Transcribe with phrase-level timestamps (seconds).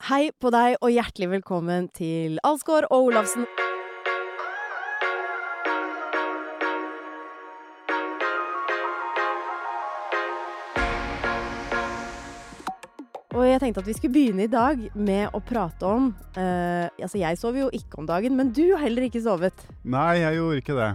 [0.00, 3.42] Hei på deg, og hjertelig velkommen til Alsgaard og Olavsen.
[13.36, 17.20] Og jeg tenkte at vi skulle begynne i dag med å prate om uh, Altså,
[17.20, 19.68] jeg sover jo ikke om dagen, men du har heller ikke sovet.
[19.84, 20.90] Nei, jeg gjorde ikke det.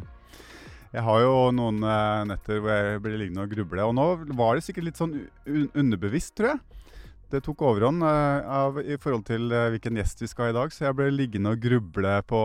[0.95, 3.85] Jeg har jo noen eh, netter hvor jeg blir liggende og gruble.
[3.85, 4.05] Og nå
[4.39, 6.84] var det sikkert litt sånn un underbevisst, tror jeg.
[7.33, 10.57] Det tok overhånd eh, av, i forhold til eh, hvilken gjest vi skal ha i
[10.59, 12.41] dag, så jeg ble liggende og gruble på,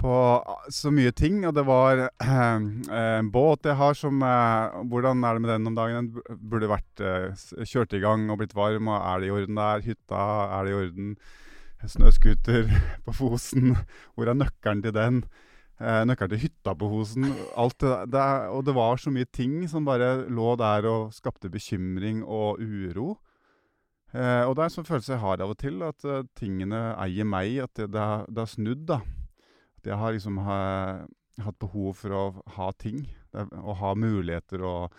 [0.00, 0.14] på
[0.72, 1.42] så mye ting.
[1.48, 5.76] Og det var en båt jeg har som eh, Hvordan er det med den om
[5.76, 6.08] dagen?
[6.14, 8.88] Den burde vært eh, kjørt i gang og blitt varm.
[8.88, 9.86] Og er det i orden der?
[9.90, 10.24] Hytta,
[10.56, 11.14] er det i orden?
[11.88, 12.68] Snøscooter
[13.04, 13.76] på Fosen.
[14.14, 15.22] Hvor er nøkkelen til den?
[15.80, 17.30] Eh, nøkkelen til hytta på Fosen.
[17.56, 21.12] Alt det, det er, og det var så mye ting som bare lå der og
[21.16, 23.16] skapte bekymring og uro.
[24.10, 26.80] Eh, og det er en sånn følelse jeg har av og til, at eh, tingene
[26.98, 27.56] eier meg.
[27.66, 29.00] At det, det, har, det har snudd, da.
[29.80, 30.60] At jeg har liksom ha,
[31.46, 32.22] hatt behov for å
[32.58, 33.04] ha ting.
[33.30, 34.96] Det, å ha muligheter og,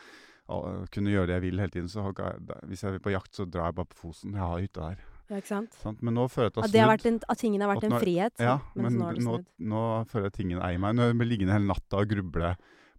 [0.52, 1.90] og kunne gjøre det jeg vil hele tiden.
[1.92, 4.38] Så har jeg, hvis jeg vil på jakt, så drar jeg bare på Fosen.
[4.38, 5.08] Jeg har hytta der.
[5.32, 5.76] Ja, ikke sant?
[5.80, 6.02] Sant?
[6.04, 7.06] Men nå føler jeg at det har snudd.
[7.06, 9.36] har en, at tingene har vært At en nå- frihet, Ja, men nå nå,
[9.72, 10.96] nå føler jeg at tingene eier meg.
[10.98, 12.50] Når jeg blir liggende hele natta og gruble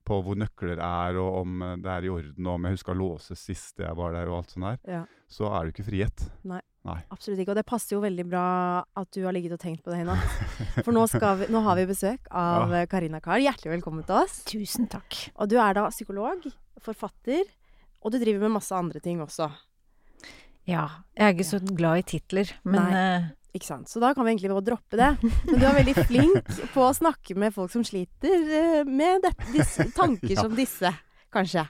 [0.04, 2.94] på hvor nøkler er, og om eh, det er i orden, og om jeg husker
[2.94, 5.02] å låse sist jeg var der, og alt sånt der, Ja.
[5.30, 6.24] så er det ikke frihet.
[6.44, 6.60] Nei.
[6.82, 6.96] Nei.
[7.14, 7.52] Absolutt ikke.
[7.54, 8.44] Og det passer jo veldig bra
[8.98, 10.32] at du har ligget og tenkt på det i natt.
[10.84, 12.80] For nå, skal vi, nå har vi besøk av Ja.
[12.90, 13.38] Karina Kahl.
[13.44, 14.40] Hjertelig velkommen til oss.
[14.50, 15.28] Tusen takk.
[15.38, 16.42] Og du er da psykolog,
[16.82, 17.44] forfatter,
[18.02, 19.46] og du driver med masse andre ting også.
[20.66, 23.88] Ja, jeg er ikke så glad i titler, men eh, Ikke sant?
[23.90, 25.10] Så da kan vi egentlig bare droppe det.
[25.48, 29.48] Men du er veldig flink på å snakke med folk som sliter eh, med dette,
[29.52, 30.92] disse, tanker som disse,
[31.32, 31.66] kanskje.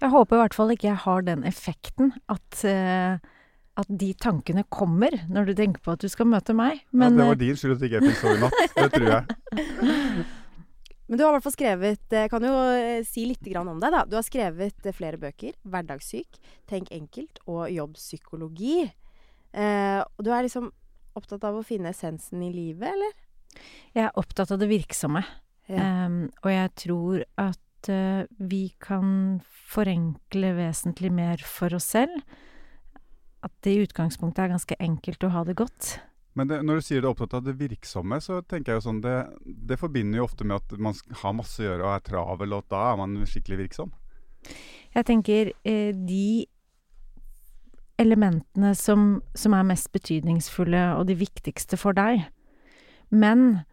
[0.00, 3.34] jeg håper i hvert fall ikke jeg har den effekten at, uh
[3.78, 6.82] at de tankene kommer når du tenker på at du skal møte meg.
[6.90, 8.74] Men ja, det eh, var din skyld at ikke jeg fikk sove i natt.
[8.74, 10.24] Det tror jeg.
[11.08, 14.02] Men du har i hvert fall skrevet kan jo eh, si litt om deg, da.
[14.04, 15.54] Du har skrevet eh, flere bøker.
[15.64, 18.90] 'Hverdagssyk', 'Tenk enkelt' og 'Jobbpsykologi'.
[19.54, 20.68] Eh, og du er liksom
[21.16, 23.16] opptatt av å finne essensen i livet, eller?
[23.96, 25.22] jeg er opptatt av det virksomme.
[25.68, 32.20] Em, og jeg tror at uh, vi kan forenkle vesentlig mer for oss selv.
[33.44, 35.98] At det i utgangspunktet er ganske enkelt å ha det godt.
[36.38, 38.84] Men det, når du sier du er opptatt av det virksomme, så tenker jeg jo
[38.84, 42.04] sånn Det, det forbinder jo ofte med at man har masse å gjøre og er
[42.06, 43.90] travel, og at da er man skikkelig virksom.
[44.94, 46.46] Jeg tenker eh, de
[47.98, 52.26] elementene som, som er mest betydningsfulle og de viktigste for deg.
[53.10, 53.64] Men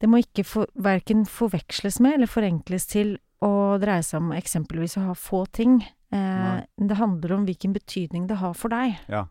[0.00, 4.98] det må ikke for, verken forveksles med eller forenkles til å dreie seg om eksempelvis
[5.00, 5.80] å ha få ting.
[6.14, 8.96] Eh, det handler om hvilken betydning det har for deg.
[9.12, 9.26] Ja.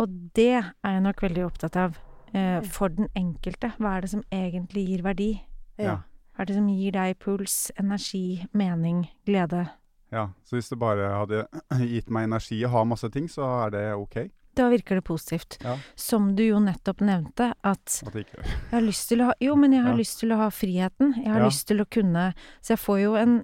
[0.00, 2.00] Og det er jeg nok veldig opptatt av.
[2.34, 3.70] Eh, for den enkelte.
[3.78, 5.30] Hva er det som egentlig gir verdi?
[5.78, 6.00] Ja.
[6.34, 9.68] Hva er det som gir deg puls, energi, mening, glede?
[10.14, 10.28] Ja.
[10.46, 11.42] Så hvis det bare hadde
[11.94, 14.16] gitt meg energi å ha masse ting, så er det ok.
[14.54, 15.56] Da virker det positivt.
[15.66, 15.72] Ja.
[15.98, 19.72] Som du jo nettopp nevnte, at At jeg har lyst til å ha Jo, men
[19.74, 19.98] jeg har Ja.
[19.98, 21.16] lyst til å ha friheten.
[21.18, 21.48] Jeg har Ja.
[21.50, 22.28] lyst til å kunne
[22.62, 23.34] Så jeg får jo en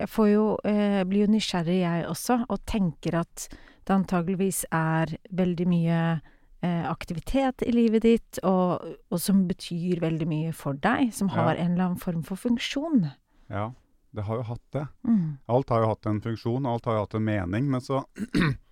[0.00, 3.48] Jeg får jo eh, Blir jo nysgjerrig, jeg også, og tenker at
[3.88, 6.20] det antageligvis er veldig mye
[6.62, 11.54] eh, aktivitet i livet ditt, og, og som betyr veldig mye for deg, som har
[11.56, 13.08] en eller annen form for funksjon.
[13.48, 13.70] Ja.
[14.10, 14.86] Det har jo hatt det.
[15.06, 15.38] Mm.
[15.54, 18.04] Alt har jo hatt en funksjon, alt har jo hatt en mening, men så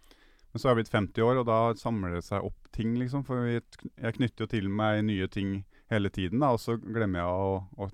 [0.48, 3.20] Men så er jeg blitt 50 år, og da samler det seg opp ting, liksom.
[3.28, 5.58] For jeg knytter jo til meg nye ting
[5.92, 7.50] hele tiden, da, og så glemmer jeg å,
[7.84, 7.88] å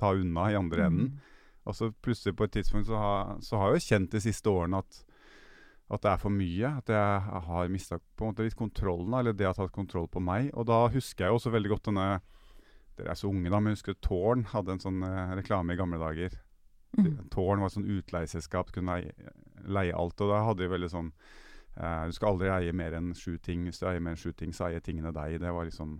[0.00, 1.10] ta unna i andre enden.
[1.68, 4.48] Og så plutselig på et tidspunkt så har, så har jeg jo kjent de siste
[4.48, 5.02] årene at,
[5.92, 6.72] at det er for mye.
[6.80, 10.48] At jeg har mista litt kontrollen, eller det har tatt kontroll på meg.
[10.56, 12.10] Og da husker jeg jo også veldig godt denne
[12.98, 15.78] Dere er så unge, da, men jeg husker Tårn hadde en sånn eh, reklame i
[15.78, 16.32] gamle dager.
[16.96, 17.28] Mm.
[17.30, 19.32] Tårn var et sånn utleieselskap, kunne leie,
[19.68, 20.20] leie alt.
[20.24, 21.10] Og da hadde de veldig sånn
[21.76, 23.66] eh, Du skal aldri eie mer enn sju ting.
[23.68, 25.36] Hvis du eier mer enn sju ting, så eier tingene deg.
[25.42, 25.98] Det var liksom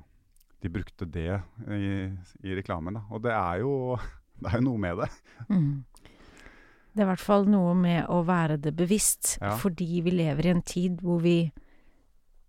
[0.62, 1.40] De brukte det
[1.70, 2.08] i,
[2.42, 3.04] i reklamen, da.
[3.12, 3.74] Og det er jo
[4.40, 5.08] Det er jo noe med det.
[5.50, 5.84] Mm.
[6.94, 9.56] Det er i hvert fall noe med å være det bevisst, Ja.
[9.58, 11.50] fordi vi lever i en tid hvor vi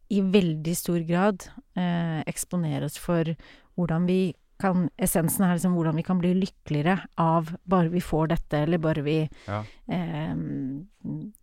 [0.09, 1.43] i veldig stor grad
[1.77, 3.29] eh, eksponeres for
[3.77, 8.27] hvordan vi kan Essensen er liksom hvordan vi kan bli lykkeligere av bare vi får
[8.33, 9.17] dette, eller bare vi
[9.47, 9.63] Ja.
[9.87, 10.35] eh,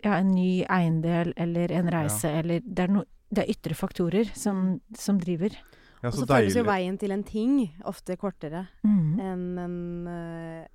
[0.04, 4.28] Ja, en ny eiendel eller en reise, eller Det er, no, det er ytre faktorer
[4.36, 5.50] som, som driver.
[6.02, 9.18] Ja, Og så så føles jo veien til en ting ofte kortere Mm.
[9.20, 10.66] enn en, eh,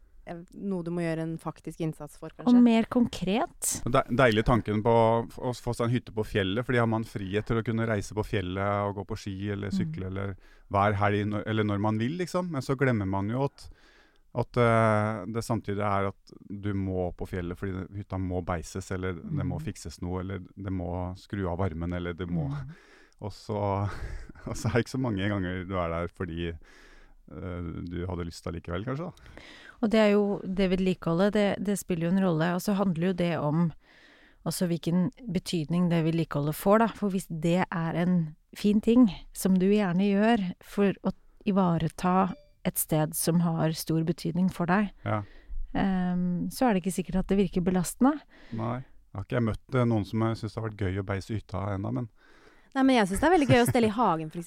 [0.53, 3.81] noe du må gjøre en faktisk innsats for, Og mer konkret.
[3.85, 4.89] De, deilig tanken på
[5.37, 8.13] å få seg en hytte på fjellet, fordi har man frihet til å kunne reise
[8.13, 10.35] på fjellet og gå på ski eller sykle eller
[10.71, 12.49] hver helg eller når man vil, liksom.
[12.51, 13.65] Men så glemmer man jo at,
[14.41, 19.13] at eh, det samtidig er at du må på fjellet fordi hytta må beises, eller
[19.19, 19.65] det må Mm.
[19.67, 22.71] fikses noe, eller det må skru av varmen, eller det må Mm.
[23.21, 23.53] Og så,
[24.49, 28.25] og så er det ikke så mange ganger du er der fordi eh, du hadde
[28.25, 29.11] lyst allikevel, kanskje.
[29.11, 29.43] da.
[29.81, 32.47] Og det er jo det vedlikeholdet, det, det spiller jo en rolle.
[32.55, 33.71] Og så handler jo det om
[34.45, 36.87] også hvilken betydning det vedlikeholdet får, da.
[36.97, 41.11] For hvis det er en fin ting som du gjerne gjør for å
[41.47, 42.33] ivareta
[42.65, 45.23] et sted som har stor betydning for deg, Ja.
[45.73, 48.19] um, så er det ikke sikkert at det virker belastende.
[48.53, 48.83] Nei.
[49.11, 51.33] Jeg Har ikke jeg møtt eh, noen som syns det har vært gøy å beise
[51.35, 52.09] hytta ennå, men
[52.73, 54.45] Nei, men jeg syns det er veldig gøy å stelle i hagen, f.eks.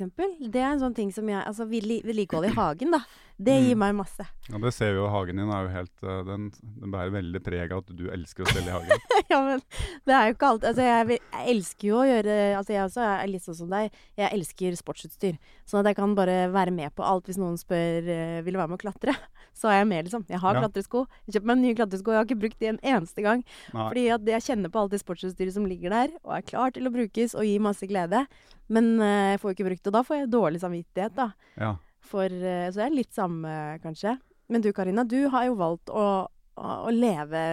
[0.49, 3.03] Det er en sånn ting som jeg Altså vedli- vedlikehold i hagen, da.
[3.37, 3.79] Det gir Mm.
[3.83, 4.25] meg masse.
[4.49, 5.09] Ja, det ser vi jo.
[5.11, 8.45] Hagen din er jo helt eh, Den, den bærer veldig preg av at du elsker
[8.45, 9.01] å stelle i hagen.
[9.33, 9.63] ja, men
[10.07, 13.03] det er jo ikke alt Altså, jeg, jeg elsker jo å gjøre Altså, jeg også
[13.09, 13.91] er litt sånn som deg.
[14.21, 15.39] Jeg elsker sportsutstyr.
[15.67, 18.61] Sånn at jeg kan bare være med på alt hvis noen spør uh, vil du
[18.61, 19.17] være med å klatre.
[19.59, 20.27] Så er jeg med, liksom.
[20.31, 20.61] Jeg har Ja.
[20.63, 21.03] klatresko.
[21.27, 22.13] Jeg kjøper meg nye klatresko.
[22.15, 23.43] Jeg har ikke brukt de en eneste gang.
[23.75, 23.89] Nei.
[23.89, 26.87] Fordi at jeg kjenner på alt det sportsutstyret som ligger der, og er klar til
[26.87, 28.25] å brukes og gir masse glede.
[28.71, 31.29] Men uh, jeg får jo ikke brukt det, og da får jeg dårlig samvittighet, da.
[31.59, 31.73] Ja.
[32.05, 33.53] For, eh, så det er litt samme,
[33.83, 34.19] kanskje.
[34.53, 37.45] Men du Karina, du har jo valgt å, å, leve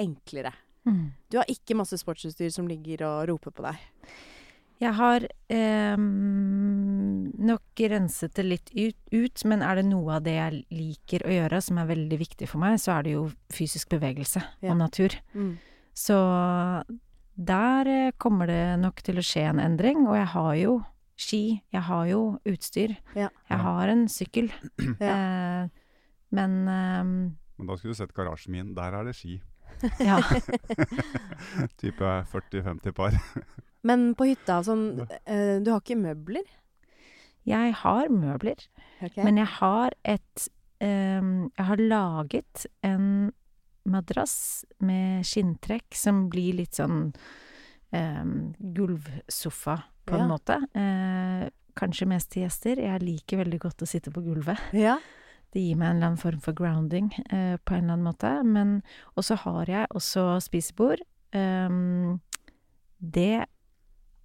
[0.00, 0.52] enklere.
[1.30, 3.82] Du har ikke masse sportsutstyr som ligger og roper på deg.
[4.80, 5.96] Jeg har eh,
[7.50, 11.34] nok renset det litt ut, ut, men er det noe av det jeg liker å
[11.34, 14.72] gjøre som er veldig viktig for meg, så er det jo fysisk bevegelse Ja.
[14.72, 15.16] og natur.
[15.36, 15.58] Mm.
[15.92, 16.16] Så
[17.36, 20.78] der eh, kommer det nok til å skje en endring, og jeg har jo
[21.20, 23.28] ski, jeg har jo utstyr, Ja.
[23.50, 24.50] jeg har en sykkel.
[25.00, 25.12] Ja.
[25.12, 25.68] Eh,
[26.32, 27.14] men ehm,
[27.58, 28.74] Men da skulle du sett garasjen min.
[28.76, 29.40] Der er det ski.
[30.00, 30.20] ja.
[31.80, 33.16] Type 40-50 par.
[33.88, 34.84] Men på hytta og sånn,
[35.24, 36.44] eh, du har ikke møbler?
[37.48, 38.60] Jeg har møbler.
[39.00, 39.24] Okay.
[39.24, 40.48] Men jeg har et
[40.84, 43.32] ehm, Jeg har laget en
[43.88, 47.14] madrass med skinntrekk som blir litt sånn
[47.92, 50.28] gulvsofa, på en Ja.
[50.28, 50.56] måte.
[50.74, 52.76] Eh, kanskje mest til gjester.
[52.76, 54.58] Jeg liker veldig godt å sitte på gulvet.
[54.72, 54.98] ja.
[55.52, 58.44] Det gir meg en eller annen form for grounding eh, på en eller annen måte.
[58.44, 58.82] Men
[59.16, 61.00] Og så har jeg også spisebord.
[61.32, 62.20] Ehm,
[63.00, 63.46] det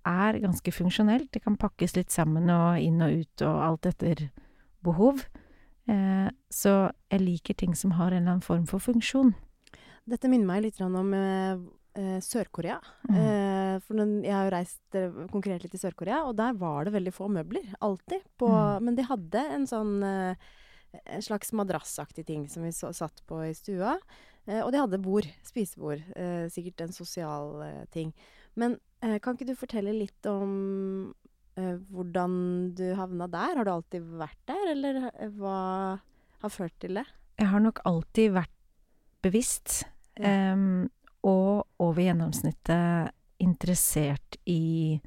[0.06, 1.32] er ganske funksjonelt.
[1.32, 4.30] Det kan pakkes litt sammen og inn og ut og alt etter
[4.84, 5.26] behov.
[5.88, 9.34] Eh, så jeg liker ting som har en eller annen form for funksjon.
[10.08, 11.58] Dette minner meg litt om eh,
[11.96, 12.78] eh, Sør-Korea.
[13.10, 13.16] Mm.
[13.22, 15.00] Eh, for den, jeg har jo reist
[15.32, 17.66] konkurrert litt i Sør-Korea, og der var det veldig få møbler.
[17.82, 18.22] Alltid.
[18.38, 18.84] På, Mm.
[18.86, 20.36] Men de hadde en sånn eh,
[21.12, 23.98] En slags madrassaktig ting som vi så, satt på i stua.
[24.48, 25.26] Eh, og de hadde bord.
[25.44, 26.00] Spisebord.
[26.16, 28.14] Eh, sikkert en sosial eh, ting.
[28.56, 31.14] Men eh, kan ikke du fortelle litt om
[31.58, 32.38] eh, hvordan
[32.78, 33.58] du havna der?
[33.60, 36.00] Har du alltid vært der, eller eh, hva
[36.46, 37.04] har ført til det?
[37.42, 38.56] Jeg har nok alltid vært
[39.26, 39.82] bevisst,
[40.16, 40.30] Ja.
[40.54, 40.88] em,
[41.26, 45.02] og over gjennomsnittet interessert i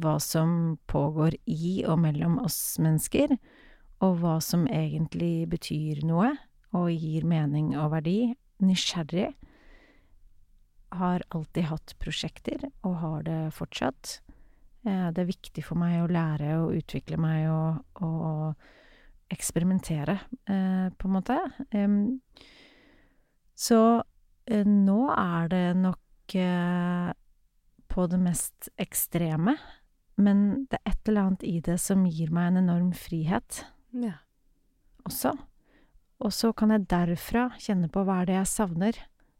[0.00, 3.34] hva som pågår i og mellom oss mennesker,
[4.00, 6.32] og hva som egentlig betyr noe,
[6.76, 8.32] og gir mening og verdi.
[8.62, 9.32] Nysgjerrig.
[10.94, 14.20] Har alltid hatt prosjekter, og har det fortsatt.
[14.84, 18.54] Eh, Det er viktig for meg å lære og utvikle meg og, og
[19.30, 21.38] eksperimentere, eh, på en måte.
[23.54, 24.02] Så
[24.50, 27.12] nå er det nok eh,
[27.90, 29.56] på det mest ekstreme,
[30.20, 33.64] men det er et eller annet i det som gir meg en enorm frihet
[33.96, 34.18] Ja.
[35.06, 35.32] også.
[36.20, 38.98] Og så kan jeg derfra kjenne på hva er det jeg savner,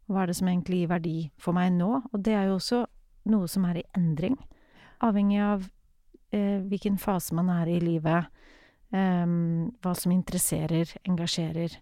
[0.09, 2.85] hva er det som egentlig gir verdi for meg nå, og det er jo også
[3.31, 4.37] noe som er i endring,
[5.01, 5.67] avhengig av
[6.33, 8.25] eh, hvilken fase man er i livet,
[8.91, 9.25] eh,
[9.81, 11.77] hva som interesserer, engasjerer.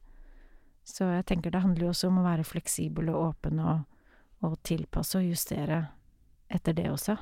[0.90, 3.86] Så jeg tenker det handler jo også om å være fleksibel og åpen og,
[4.44, 5.84] og tilpasse og justere
[6.50, 7.18] etter det også.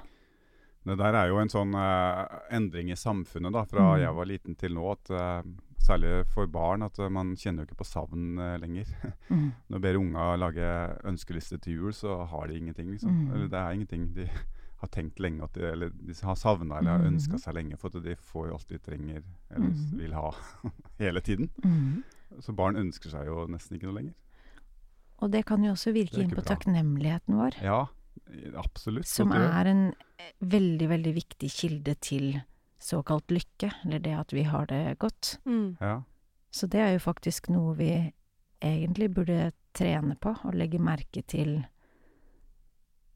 [0.87, 4.01] Det der er jo en sånn eh, endring i samfunnet da, fra Mm.
[4.05, 4.91] jeg var liten til nå.
[4.91, 5.41] at eh,
[5.87, 8.87] Særlig for barn, at eh, man kjenner jo ikke på savn eh, lenger.
[9.29, 9.51] Mm.
[9.69, 10.67] Når ber unga lage
[11.05, 12.89] ønskeliste til jul, så har de ingenting.
[12.91, 13.11] liksom.
[13.11, 13.33] Mm.
[13.33, 14.25] Eller det er ingenting de
[14.81, 17.13] har tenkt lenge at de, eller de har savna eller har Mhm.
[17.17, 17.77] ønska seg lenge.
[17.77, 19.97] For at de får jo alt de trenger eller Mhm.
[19.99, 20.31] vil ha
[20.99, 21.49] hele tiden.
[22.41, 24.13] Så barn ønsker seg jo nesten ikke noe lenger.
[25.19, 26.55] Og det kan jo også virke inn på bra.
[26.55, 27.87] takknemligheten vår, Ja,
[28.55, 29.05] absolutt.
[29.07, 29.95] som det- er en
[30.41, 32.43] veldig, veldig viktig kilde til
[32.79, 35.37] såkalt lykke, eller det at vi har det godt.
[35.45, 35.77] Mm.
[35.81, 36.01] ja.
[36.51, 38.13] Så det er jo faktisk noe vi
[38.61, 41.65] egentlig burde trene på, og legge merke til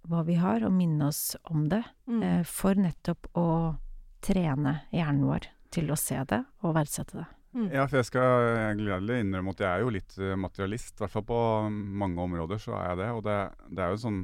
[0.10, 2.24] hva vi har, og minne oss om det, Mm.
[2.24, 3.77] eh, for nettopp å
[4.22, 7.27] trene hjernen vår til å se det og verdsette det.
[7.53, 7.70] Mm.
[7.74, 10.96] Ja, for jeg skal gledelig innrømme at jeg er jo litt eh, materialist.
[10.96, 11.39] I hvert fall på
[11.72, 13.10] mange områder så er jeg det.
[13.17, 13.39] Og det,
[13.75, 14.22] det er jo sånn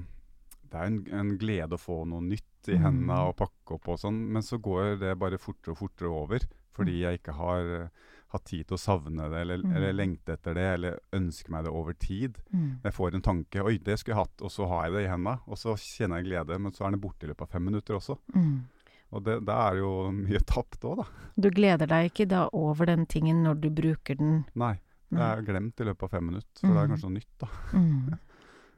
[0.67, 2.81] Det er en, en glede å få noe nytt i Mm.
[2.84, 6.39] hendene og pakke opp og sånn, men så går det bare fortere og fortere over.
[6.75, 7.88] Fordi jeg ikke har eh,
[8.34, 9.75] hatt tid til å savne det, eller, Mm.
[9.77, 12.36] eller lengte etter det, eller ønske meg det over tid.
[12.51, 12.81] Mm.
[12.84, 15.12] Jeg får en tanke 'oi, det skulle jeg hatt', og så har jeg det i
[15.13, 15.39] hendene.
[15.48, 17.96] Og så kjenner jeg glede, men så er den borte i løpet av fem minutter
[17.96, 18.17] også.
[18.36, 18.67] Mm.
[19.15, 21.05] Og det, det er jo mye tapt òg, da.
[21.37, 24.45] Du gleder deg ikke da over den tingen når du bruker den.
[24.55, 24.73] Nei.
[25.09, 26.91] Det er glemt i løpet av fem minutter, for det er Mm.
[26.91, 27.47] kanskje noe nytt, da.
[27.73, 28.17] Mm.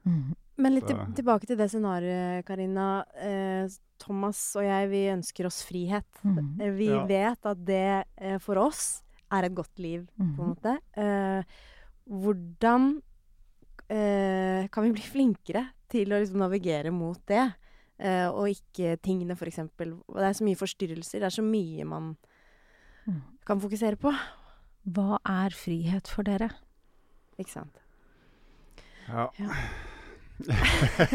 [0.06, 0.36] Mm.
[0.58, 3.04] Men litt til, tilbake til det scenarioet, Karina.
[3.20, 3.68] Eh,
[4.00, 6.08] Thomas og jeg, vi ønsker oss frihet.
[6.24, 6.62] Mm.
[6.62, 7.02] Eh, Vi Ja.
[7.06, 10.56] vet at det eh, for oss er et godt liv, på en Mm.
[10.56, 10.78] måte.
[10.96, 11.44] Eh,
[12.08, 13.02] hvordan
[13.90, 17.52] eh, kan vi bli flinkere til å liksom navigere mot det?
[18.00, 19.98] Eh, og ikke tingene, for eksempel.
[20.16, 21.20] Det er så mye forstyrrelser.
[21.20, 22.16] Det er så mye man
[23.08, 23.22] Mm.
[23.48, 24.12] kan fokusere på.
[24.88, 26.50] Hva er frihet for dere?
[27.40, 27.80] Ikke sant?
[29.10, 29.28] Ja.
[29.40, 29.50] Ja.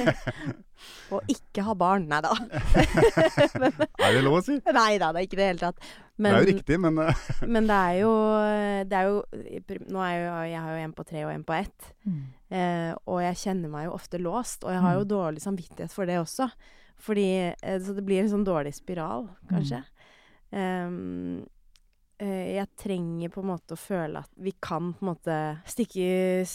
[1.14, 2.08] Og ikke ha barn.
[2.10, 2.32] Nei da.
[4.04, 4.58] Er det lov å si?
[4.74, 5.78] Nei da, det er ikke det i det hele tatt.
[6.16, 7.22] Det er jo riktig, men eh,
[7.56, 8.12] Men det er jo,
[8.86, 9.16] det er jo
[9.90, 11.88] Nå er jo jeg har jo en på tre og en på ett.
[12.06, 12.20] Mm.
[12.54, 14.62] Eh, og jeg kjenner meg jo ofte låst.
[14.64, 15.08] Og jeg har jo Mm.
[15.10, 16.50] dårlig samvittighet for det også.
[17.02, 19.82] Fordi eh, Så det blir en sånn dårlig spiral, kanskje.
[20.54, 21.44] Ehm,
[22.22, 26.46] eh, jeg trenger på en måte å føle at vi kan på en måte stikke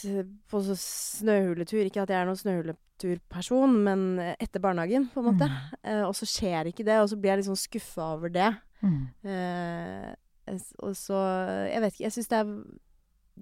[0.50, 1.84] på snøhuletur.
[1.86, 4.08] Ikke at jeg er noen snøhuleturperson, men
[4.40, 5.50] etter barnehagen, på en måte.
[5.52, 5.76] Mm.
[5.84, 8.50] Eh, og så skjer ikke det, og så blir jeg litt sånn skuffa over det.
[8.82, 9.08] Mm.
[9.28, 10.14] Eh,
[10.80, 11.18] og så
[11.70, 12.52] Jeg vet ikke, jeg syns det er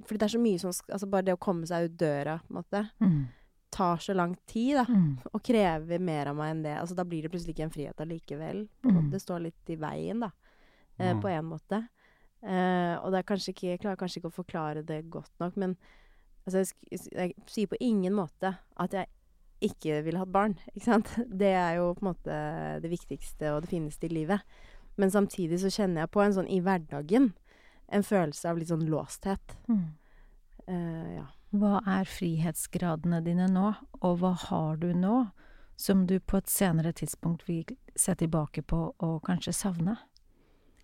[0.03, 2.51] Fordi det er så mye som Altså bare det å komme seg ut døra, på
[2.53, 3.27] en måte, Mm.
[3.71, 4.85] tar så lang tid, da.
[4.85, 5.17] Mm.
[5.33, 6.77] Og krever mer av meg enn det.
[6.79, 8.67] Altså da blir det plutselig ikke en frihet allikevel.
[8.81, 9.01] På en Mm.
[9.03, 9.11] måte.
[9.11, 10.31] Det står litt i veien, da.
[10.99, 11.21] Eh, Mm.
[11.21, 11.87] På en måte.
[12.43, 15.57] Eh, og det er kanskje ikke Jeg klarer kanskje ikke å forklare det godt nok,
[15.57, 15.75] men
[16.47, 19.07] altså, jeg, jeg sier på ingen måte at jeg
[19.61, 21.07] ikke ville hatt barn, ikke sant.
[21.37, 24.41] Det er jo på en måte det viktigste og det fineste i livet.
[24.97, 27.31] Men samtidig så kjenner jeg på en sånn i hverdagen
[27.87, 29.55] en følelse av litt sånn låsthet.
[29.69, 29.83] Mm.
[30.67, 31.25] Uh, ja.
[31.57, 35.29] Hva er frihetsgradene dine nå, og hva har du nå
[35.79, 39.95] som du på et senere tidspunkt vil se tilbake på og kanskje savne?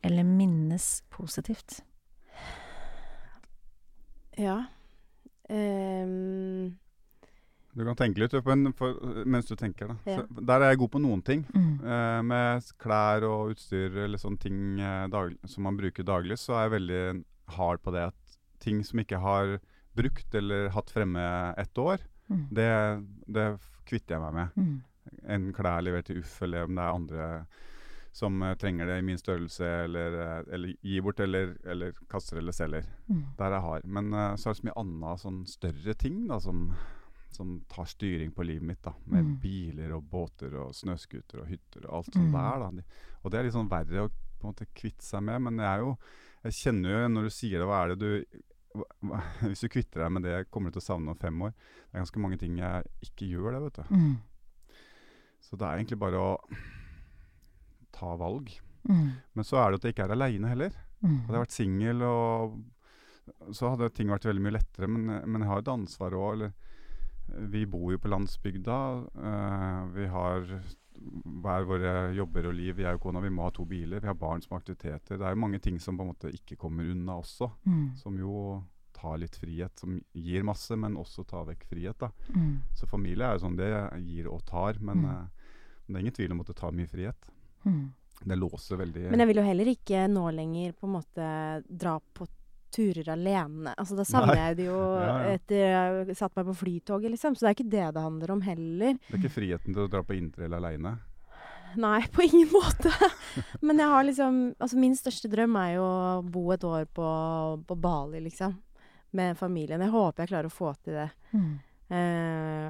[0.03, 1.82] Eller minnes positivt?
[4.39, 4.63] Ja.
[5.50, 6.77] Ehm,
[7.73, 9.93] du kan tenke litt men for, mens du tenker.
[9.93, 9.95] da.
[10.05, 10.23] Ja.
[10.29, 11.43] Der er jeg god på noen ting.
[11.53, 11.81] Mm.
[11.81, 16.67] Eh, med klær og utstyr eller sånne ting eh, som man bruker daglig, så er
[16.67, 17.03] jeg veldig
[17.57, 19.57] hard på det at ting som ikke har
[19.97, 21.23] brukt eller hatt fremme
[21.57, 22.47] ett år, Mm.
[22.55, 22.69] det,
[23.27, 23.45] det
[23.85, 24.55] kvitter jeg meg med.
[24.55, 25.19] Mm.
[25.35, 27.27] En klær levert til Uff, eller om det er andre
[28.13, 32.37] som uh, trenger det i min størrelse, eller, eh, eller gir bort, eller, eller kaster
[32.37, 32.85] eller selger.
[33.09, 33.23] Mm.
[33.39, 33.87] Der jeg har.
[33.89, 36.67] Men uh, så er det så mye annet sånn større ting da, som,
[37.35, 38.81] som tar styring på livet mitt.
[38.81, 39.39] da, Med Mm.
[39.41, 42.33] biler og båter og snøscooter og hytter og alt sånt Mm.
[42.33, 42.59] der.
[42.59, 42.83] da.
[43.23, 45.65] Og det er litt sånn verre å på en måte kvitte seg med, men jeg
[45.65, 45.97] er jo
[46.45, 48.25] Jeg kjenner jo når du sier det, hva er det du
[48.75, 51.53] hva, Hvis du kvitter deg med det, kommer du til å savne om fem år.
[51.53, 53.95] Det er ganske mange ting jeg ikke gjør det, vet du.
[53.95, 54.17] Mm.
[55.39, 56.37] Så det er egentlig bare å
[57.93, 58.49] ta valg.
[58.89, 59.11] Mm.
[59.33, 60.73] Men så er det at jeg ikke er aleine heller.
[61.03, 61.19] Mm.
[61.27, 62.03] Hadde jeg vært singel,
[63.55, 64.87] så hadde ting vært veldig mye lettere.
[64.89, 66.45] Men, men jeg har et ansvar òg.
[67.27, 68.77] Vi bor jo på landsbygda.
[69.15, 70.47] eh, vi har
[71.43, 72.77] hver våre jobber og liv.
[72.79, 73.99] Jeg og kona vi må ha to biler.
[73.99, 75.17] Vi har barn som har aktiviteter.
[75.17, 77.49] Det er jo mange ting som på en måte ikke kommer unna også.
[77.65, 77.95] Mm.
[77.97, 78.63] Som jo
[78.93, 79.77] tar litt frihet.
[79.79, 81.97] Som gir masse, men også tar vekk frihet.
[81.99, 82.11] da.
[82.35, 82.61] Mm.
[82.75, 83.71] Så familie er jo sånn det
[84.05, 84.77] gir og tar.
[84.79, 85.05] Men, Mm.
[85.05, 85.27] eh,
[85.87, 87.29] men det er ingen tvil om at det tar mye frihet.
[87.65, 87.91] Mm.
[88.25, 91.99] Det låser veldig Men jeg vil jo heller ikke nå lenger på en måte dra
[92.13, 92.27] på
[92.73, 93.73] turer alene.
[93.77, 95.37] Altså da savner jeg det jo Ja, ja.
[95.37, 97.35] etter jeg satt meg på flytoget, liksom.
[97.37, 98.99] Så det er ikke det det handler om heller.
[99.07, 100.95] Det er ikke friheten til å dra på interrail aleine.
[101.79, 102.91] Nei, på ingen måte.
[103.61, 107.09] Men jeg har liksom Altså min største drøm er jo å bo et år på,
[107.67, 108.55] på Bali, liksom.
[109.13, 109.81] Med familien.
[109.81, 111.09] Jeg håper jeg klarer å få til det.
[111.33, 111.51] Mm.
[111.93, 112.69] Eh,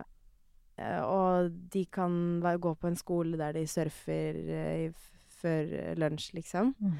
[1.07, 5.03] og de kan gå på en skole der de surfer eh,
[5.39, 5.69] før
[5.99, 6.73] lunsj, liksom.
[6.79, 6.95] Mm.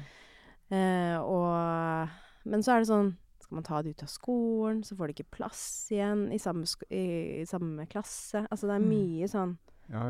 [0.74, 2.08] Eh, og
[2.44, 5.14] Men så er det sånn Skal man ta det ut av skolen, så får de
[5.18, 8.46] ikke plass igjen i samme, i, i samme klasse.
[8.50, 8.88] Altså det er Mm.
[8.88, 9.56] mye sånn
[9.92, 10.04] Ja,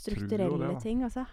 [0.00, 1.26] strukturelle det, ting, altså.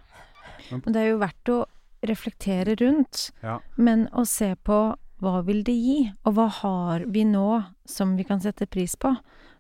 [0.72, 1.66] Men, det er jo verdt å
[2.04, 3.60] reflektere rundt, Ja.
[3.78, 8.24] men å se på hva vil det gi, og hva har vi nå som vi
[8.28, 9.16] kan sette pris på?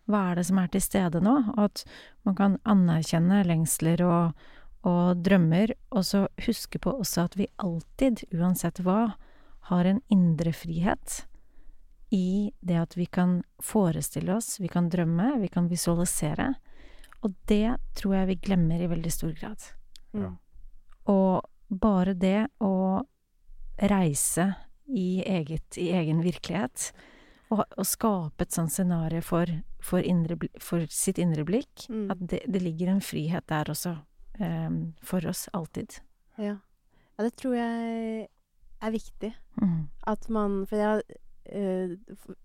[0.07, 1.37] Hva er det som er til stede nå?
[1.55, 1.83] Og at
[2.25, 4.35] man kan anerkjenne lengsler og,
[4.83, 9.15] og drømmer, og så huske på også at vi alltid, uansett hva,
[9.69, 11.25] har en indre frihet
[12.13, 16.53] i det at vi kan forestille oss, vi kan drømme, vi kan visualisere.
[17.25, 19.65] Og det tror jeg vi glemmer i veldig stor grad.
[20.15, 20.31] Ja.
[21.11, 23.03] Og bare det å
[23.91, 24.53] reise
[24.87, 26.91] i, eget, i egen virkelighet,
[27.51, 29.51] og, og skape et sånt scenario for,
[29.83, 32.07] for, indre, for sitt indre blikk, Mm.
[32.11, 33.97] at det, det ligger en frihet der også,
[34.39, 35.99] um, for oss alltid.
[36.37, 36.57] Ja.
[37.17, 38.27] ja, det tror jeg
[38.81, 39.33] er viktig.
[39.61, 39.87] Mm.
[40.07, 41.01] At man For jeg
[41.55, 41.95] uh,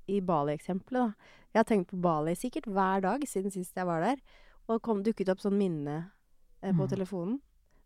[0.09, 1.15] I Bali-eksempelet, da.
[1.53, 4.17] Jeg har tenkt på Bali sikkert hver dag siden sist jeg var der.
[4.69, 6.11] Og kom dukket opp sånn minne
[6.63, 6.89] eh, på Mm.
[6.89, 7.41] telefonen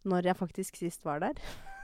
[0.07, 1.35] når jeg faktisk sist var der.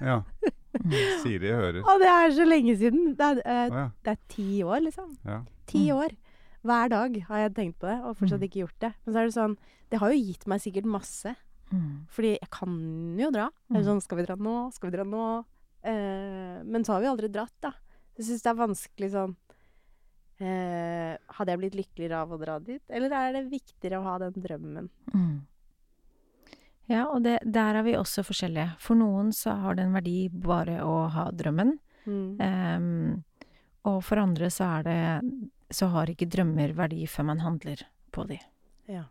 [0.00, 0.22] ja.
[0.72, 0.92] Mm.
[1.20, 1.82] Siri hører.
[1.84, 3.10] Og det er så lenge siden!
[3.14, 3.88] Det er, eh, oh, ja.
[4.04, 5.10] det er ti år, liksom.
[5.24, 5.42] ja.
[5.68, 5.96] Ti Mm.
[5.98, 6.14] år.
[6.64, 8.46] Hver dag har jeg tenkt på det, og fortsatt Mm.
[8.48, 8.92] ikke gjort det.
[9.04, 9.56] Men så er det sånn
[9.90, 11.36] Det har jo gitt meg sikkert masse.
[11.70, 12.06] Mm.
[12.08, 13.50] Fordi jeg kan jo dra.
[13.68, 13.84] Det er Mm.
[13.90, 14.72] sånn Skal vi dra nå?
[14.72, 15.44] Skal vi dra nå?
[15.82, 17.72] Eh, men så har vi aldri dratt, da.
[18.18, 22.82] Jeg syns det er vanskelig sånn uh, Hadde jeg blitt lykkeligere av å dra dit,
[22.92, 24.90] eller er det viktigere å ha den drømmen?
[25.14, 25.38] Mm.
[26.90, 28.74] Ja, og det, der er vi også forskjellige.
[28.82, 31.76] For noen så har det en verdi bare å ha drømmen.
[32.04, 32.26] Mm.
[32.42, 33.48] Um,
[33.88, 34.96] og for andre så er det
[35.70, 38.36] Så har ikke drømmer verdi før man handler på de.
[38.90, 39.06] Ja.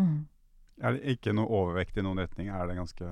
[0.00, 0.26] Mm.
[0.82, 2.48] Er det ikke noe overvekt i noen retning?
[2.50, 3.10] Er det ganske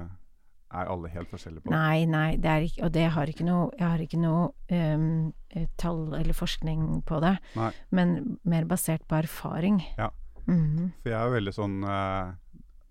[0.73, 1.71] Er alle helt forskjellige på?
[1.75, 5.67] Nei, nei, det er ikke Og det har ikke noe Jeg har ikke noe eh,
[5.77, 7.73] tall eller forskning på det, Nei.
[7.91, 9.81] men mer basert på erfaring.
[9.99, 10.11] Ja.
[10.47, 10.93] Mhm.
[11.03, 12.33] For jeg er veldig sånn uh,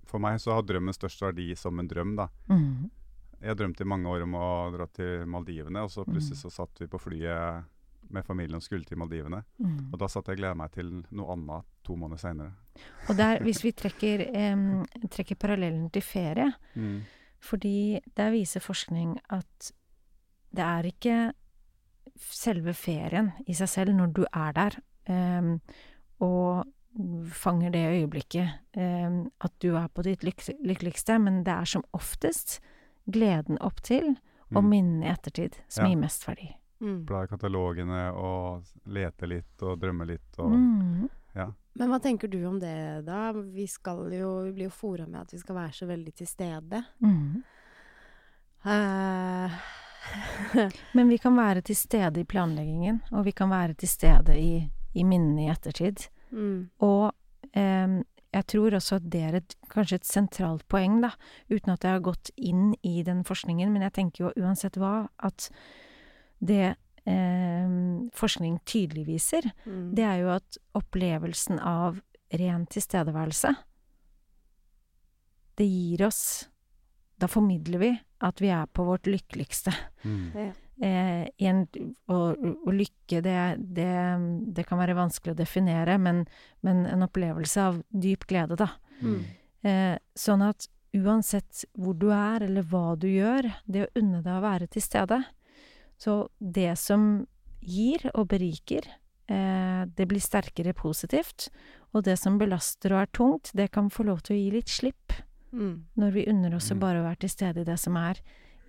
[0.07, 2.27] For meg så har drømmen størst verdi som en drøm, da.
[2.49, 2.89] Mhm.
[3.41, 6.41] Jeg drømte i mange år om å dra til Maldivene, og så plutselig Mm.
[6.43, 7.63] så satt vi på flyet
[8.11, 9.43] med familien og skulle til Maldivene.
[9.63, 9.93] Mm.
[9.93, 12.51] Og da satt jeg og gleda meg til noe annet to måneder seinere.
[13.07, 16.99] Og der, hvis vi trekker, em, trekker parallellen til ferie, Mm.
[17.39, 19.71] Fordi der viser forskning at
[20.55, 21.17] det er ikke
[22.19, 24.75] selve ferien i seg selv når du er der,
[25.07, 25.59] em,
[26.19, 26.65] og
[27.31, 31.83] fanger det øyeblikket em, at du er på ditt lyk lykkeligste, men det er som
[31.95, 32.57] oftest
[33.11, 34.17] gleden opp til
[34.55, 34.69] og Mm.
[34.69, 35.89] minnene i ettertid som Ja.
[35.93, 36.55] gir mest verdi.
[36.81, 37.05] Mm.
[37.05, 41.09] Bla i katalogene og lete litt og drømme litt og Mm.
[41.79, 42.75] Men hva tenker du om det,
[43.07, 43.29] da?
[43.31, 46.27] Vi skal jo Vi blir jo fora med at vi skal være så veldig til
[46.27, 46.83] stede.
[46.99, 47.43] Mm.
[48.65, 49.59] Uh,
[50.97, 54.53] Men vi kan være til stede i planleggingen, og vi kan være til stede i,
[54.93, 56.07] i minnene i ettertid.
[56.31, 56.69] mm.
[56.79, 57.11] Og
[57.57, 61.09] em, jeg tror også at det er et, kanskje et sentralt poeng, da,
[61.49, 65.07] uten at jeg har gått inn i den forskningen, men jeg tenker jo uansett hva,
[65.17, 65.49] at
[66.39, 69.93] det em, forskning tydelig viser, Mm.
[69.95, 72.01] det er jo at opplevelsen av
[72.33, 73.55] ren tilstedeværelse,
[75.57, 76.47] det gir oss
[77.19, 77.89] Da formidler vi
[78.21, 79.71] at vi er på vårt lykkeligste.
[80.03, 80.31] mm.
[80.35, 80.51] Ja.
[80.81, 81.61] Eh, en,
[82.07, 83.35] og, og lykke, det,
[83.75, 83.87] det,
[84.55, 86.21] det kan være vanskelig å definere, men,
[86.63, 88.67] men en opplevelse av dyp glede, da.
[89.03, 89.21] Mm.
[89.67, 94.35] Eh, sånn at uansett hvor du er, eller hva du gjør, det å unne deg
[94.39, 95.19] å være til stede
[95.99, 97.27] Så det som
[97.61, 98.85] gir og beriker,
[99.27, 101.49] eh, det blir sterkere positivt.
[101.93, 104.69] Og det som belaster og er tungt, det kan få lov til å gi litt
[104.71, 105.13] slipp
[105.51, 105.85] Mm.
[105.97, 106.79] når vi unner oss å Mm.
[106.79, 108.19] bare være til stede i det som er,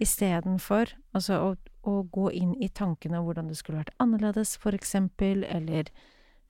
[0.01, 4.73] istedenfor altså å, å gå inn i tankene om hvordan det skulle vært annerledes, for
[4.73, 5.85] eksempel, eller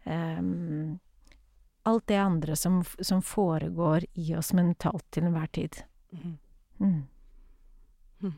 [0.07, 1.01] ehm,
[1.85, 5.83] alt det andre som, som foregår i oss mentalt til enhver tid.
[6.13, 6.39] Mm.
[8.23, 8.35] Mm.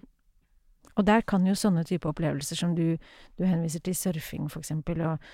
[0.97, 2.99] Og der kan jo sånne type opplevelser som du,
[3.39, 5.29] du henviser til surfing, for eksempel, og,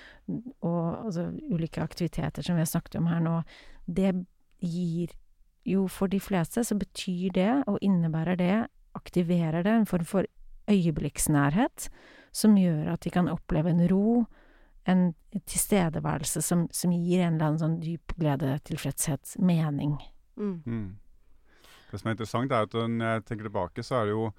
[0.63, 3.41] og altså, ulike aktiviteter som vi har snakket om her nå,
[3.87, 4.13] det
[4.63, 5.15] gir
[5.69, 8.57] jo for de fleste så betyr det, og innebærer det,
[8.99, 10.29] aktiverer det en form for
[10.71, 11.89] øyeblikksnærhet,
[12.33, 14.25] som gjør at de kan oppleve en ro,
[14.89, 15.11] en
[15.47, 19.99] tilstedeværelse som, som gir en eller annen sånn dyp glede, tilfredshet, mening.
[20.39, 20.63] Mm.
[20.65, 20.89] Mm.
[21.91, 24.31] Det som er interessant, er at når jeg tenker tilbake, så er det jo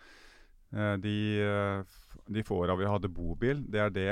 [0.71, 4.10] de, eh, de få åra vi hadde bobil, det er det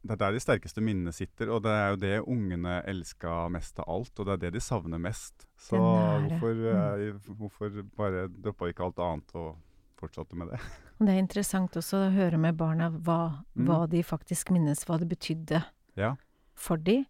[0.00, 3.82] det er der de sterkeste minnene sitter, og det er jo det ungene elska mest
[3.82, 4.14] av alt.
[4.16, 5.44] Og det er det de savner mest.
[5.60, 7.18] Så hvorfor, mm.
[7.36, 9.58] hvorfor bare droppa ikke alt annet og
[10.00, 10.60] fortsatte med det?
[11.00, 13.66] Og det er interessant også å høre med barna hva, Mm.
[13.68, 15.62] hva de faktisk minnes, hva det betydde
[15.96, 16.14] Ja.
[16.54, 17.04] for de.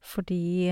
[0.00, 0.70] Fordi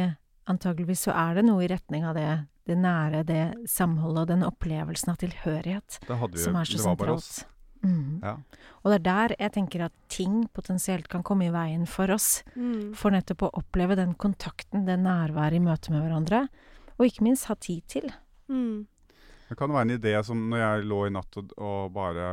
[0.48, 4.44] antageligvis så er det noe i retning av det, det nære, det samholdet og den
[4.46, 7.46] opplevelsen av tilhørighet vi, som er så sentralt.
[7.78, 8.18] Mm.
[8.24, 8.34] Ja.
[8.82, 12.42] Og det er der jeg tenker at ting potensielt kan komme i veien for oss.
[12.58, 12.92] Mm.
[12.98, 16.46] For nettopp å oppleve den kontakten, det nærværet i møte med hverandre.
[16.98, 18.10] Og ikke minst ha tid til.
[18.50, 18.88] Mm.
[19.48, 22.26] Det kan være en idé som når jeg lå i natt og, og bare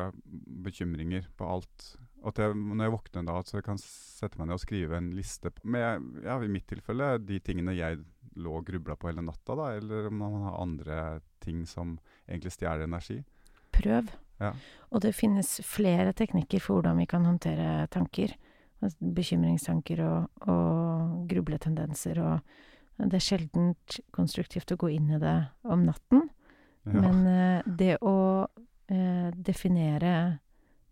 [0.65, 1.93] bekymringer på alt
[2.25, 5.11] At jeg, når jeg våkner da, så jeg kan sette meg ned og skrive en
[5.13, 7.99] liste på- med, ja, i mitt tilfelle, de tingene jeg
[8.35, 10.99] lå og grubla på hele natta, da, eller om man har andre
[11.43, 13.21] ting som egentlig stjeler energi.
[13.75, 14.09] Prøv.
[14.39, 14.51] Ja.
[14.91, 18.33] Og det finnes flere teknikker for hvordan vi kan håndtere tanker.
[18.83, 22.55] Altså Bekymringstanker og, og grubletendenser og
[22.95, 25.35] Det er sjeldent konstruktivt å gå inn i det
[25.67, 26.29] om natten,
[26.85, 26.93] Ja.
[27.01, 28.47] men eh, det å
[28.87, 30.39] eh, definere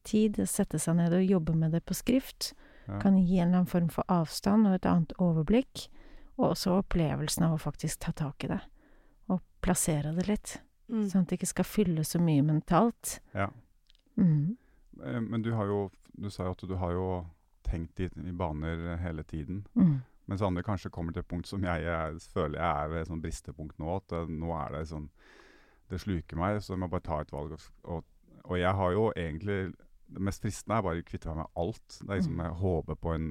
[0.03, 2.53] tid, sette seg ned og jobbe med det på skrift,
[2.89, 2.99] Ja.
[2.99, 5.87] kan gi en eller annen form for avstand og et annet overblikk,
[6.37, 8.59] og også opplevelsen av å faktisk ta tak i det.
[9.29, 11.05] Og plassere det litt, Mm.
[11.09, 13.19] sånn at det ikke skal fylle så mye mentalt.
[13.33, 13.47] ja.
[14.17, 14.57] Mm.
[15.03, 17.25] Eh, Men du har jo Du sa jo at du har jo
[17.63, 19.65] tenkt i, i baner hele tiden.
[19.75, 20.03] Mm.
[20.27, 23.07] Mens andre kanskje kommer til et punkt som jeg, jeg føler jeg er ved et
[23.07, 23.95] sånn bristepunkt nå.
[23.97, 25.09] At eh, nå er det sånn
[25.89, 27.51] Det sluker meg, så jeg må bare ta et valg.
[27.51, 28.03] Og, og,
[28.45, 29.73] og jeg har jo egentlig
[30.13, 31.99] Det mest fristende er bare å kvitte meg med alt.
[32.01, 32.43] Det er liksom Mm.
[32.45, 33.29] Jeg håper på en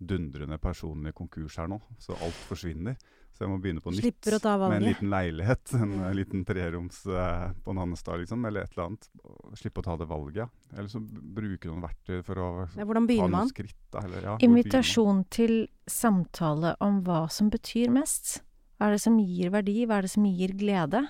[0.00, 2.96] dundrende personlig konkurs her nå, så alt forsvinner.
[3.32, 4.26] Så jeg må begynne på nytt.
[4.28, 8.90] Med en liten leilighet, en eh, liten treroms eh, på Nannestad, liksom, eller et eller
[8.90, 9.08] annet.
[9.56, 10.48] Slippe å ta det valget, ja.
[10.76, 13.48] Eller så bruke noen verktøy for å Ja, ta noen man?
[13.48, 13.78] skritt.
[13.90, 14.36] Da, eller, ja?
[14.44, 18.42] Invitasjon til samtale om hva som betyr mest.
[18.76, 19.86] Hva er det som gir verdi?
[19.86, 21.06] Hva er det som gir glede?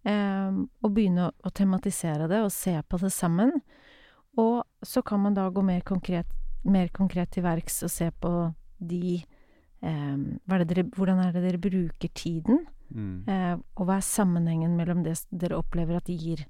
[0.00, 3.52] Um, og begynne å, å tematisere det og se på det sammen.
[4.38, 6.28] Og så kan man da gå mer konkret,
[6.62, 8.32] mer konkret til verks og se på
[8.78, 9.20] de
[9.82, 12.64] em, hva er det dere, Hvordan er det dere bruker tiden?
[12.90, 13.24] Mm.
[13.28, 16.46] Eh, og hva er sammenhengen mellom det dere opplever at gir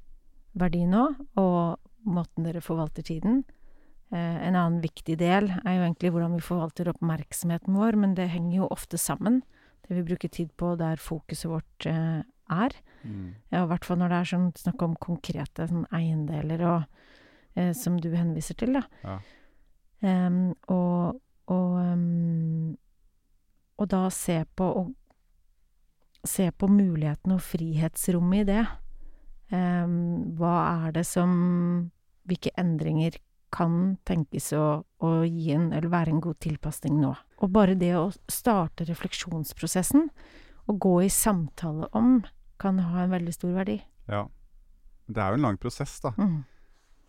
[0.59, 1.07] verdi nå,
[1.39, 3.43] og måten dere forvalter tiden?
[4.11, 8.31] Eh, en annen viktig del er jo egentlig hvordan vi forvalter oppmerksomheten vår, men det
[8.33, 9.43] henger jo ofte sammen.
[9.87, 12.75] Det vi bruker tid på der fokuset vårt eh, er.
[13.05, 13.35] Mm.
[13.53, 17.07] Ja, I hvert fall når det er sånn snakk om konkrete sånn eiendeler og
[17.77, 18.85] som du henviser til, da.
[19.03, 19.17] Ja.
[20.01, 21.19] Um, og
[21.51, 22.77] og, um,
[23.81, 24.95] og da se på og
[26.27, 28.65] se på mulighetene og frihetsrommet i det.
[29.51, 31.33] Um, hva er det som
[32.29, 33.17] Hvilke endringer
[33.51, 37.15] kan tenkes å, å gi en, eller være en god tilpasning nå?
[37.43, 40.05] Og bare det å starte refleksjonsprosessen
[40.71, 42.21] og gå i samtale om,
[42.61, 43.81] kan ha en veldig stor verdi.
[44.07, 44.29] Ja.
[45.09, 46.13] Det er jo en lang prosess, da.
[46.21, 46.45] Mm.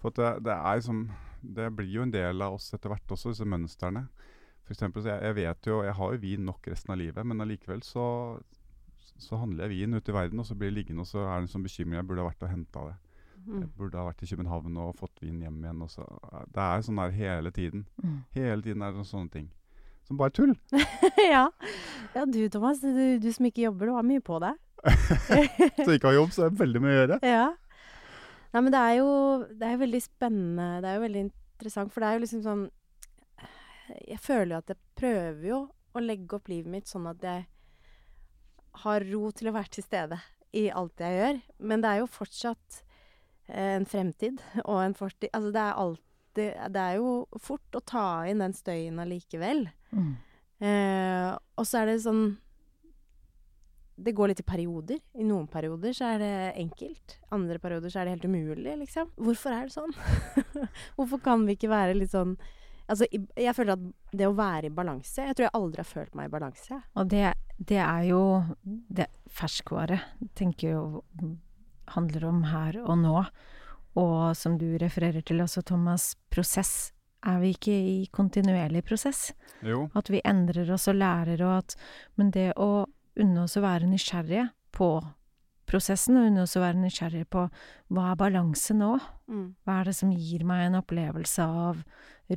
[0.01, 1.03] For det, det er liksom
[1.41, 4.07] Det blir jo en del av oss etter hvert også, disse mønstrene.
[4.65, 7.45] For eksempel, jeg, jeg vet jo Jeg har jo vin nok resten av livet, men
[7.45, 8.07] allikevel så
[9.21, 11.35] så handler jeg vin ute i verden, og så blir det liggende, og så er
[11.35, 11.99] det en sånn bekymring.
[11.99, 12.95] Jeg burde ha vært og henta det.
[13.45, 13.59] Mm.
[13.59, 15.81] Jeg burde ha vært i København og fått vin hjem igjen.
[15.85, 16.05] Og så,
[16.53, 17.85] det er sånn der hele tiden.
[18.01, 18.17] Mm.
[18.37, 19.47] Hele tiden er det sånne ting.
[20.07, 20.55] Som bare tull.
[21.35, 21.45] ja.
[22.15, 24.57] ja, du Thomas, du, du som ikke jobber, du har mye på deg.
[25.85, 27.19] Så ikke har jobb, så er det veldig mye å gjøre.
[27.21, 27.47] Ja.
[28.51, 29.11] Nei, men det er jo
[29.57, 30.67] det er veldig spennende.
[30.83, 32.67] Det er jo veldig interessant, for det er jo liksom sånn
[34.07, 35.61] Jeg føler jo at jeg prøver jo
[35.91, 37.47] å legge opp livet mitt sånn at jeg
[38.85, 40.19] har ro til å være til stede
[40.55, 41.41] i alt jeg gjør.
[41.67, 42.77] Men det er jo fortsatt
[43.51, 46.07] eh, en fremtid og en fortid Altså det er alltid
[46.71, 47.09] Det er jo
[47.43, 49.65] fort å ta inn den støyen allikevel.
[49.91, 50.13] Mm.
[50.63, 52.25] Eh, og så er det sånn
[54.01, 55.01] Det går litt i perioder.
[55.13, 57.17] I noen perioder så er det enkelt.
[57.35, 59.11] Andre perioder så er det helt umulig, liksom.
[59.21, 59.93] Hvorfor er det sånn?
[60.97, 62.35] Hvorfor kan vi ikke være litt sånn
[62.91, 63.05] Altså,
[63.39, 66.27] jeg føler at det å være i balanse Jeg tror jeg aldri har følt meg
[66.27, 66.79] i balanse.
[66.99, 68.23] Og det, det er jo
[68.67, 70.01] det ferskvare,
[70.35, 70.81] tenker jo
[71.95, 73.21] handler om her og nå.
[74.01, 76.91] Og som du refererer til også, Thomas, prosess.
[77.27, 79.29] Er vi ikke i kontinuerlig prosess?
[79.65, 79.85] Jo.
[79.97, 81.75] At vi endrer oss og lærer, og at
[82.17, 82.87] Men det å
[83.19, 84.91] unne oss å være nysgjerrige på
[85.67, 87.45] prosessen, og unne oss å være nysgjerrige på
[87.91, 88.99] hva er balanse nå?
[89.31, 89.55] Mm.
[89.65, 91.83] Hva er det som gir meg en opplevelse av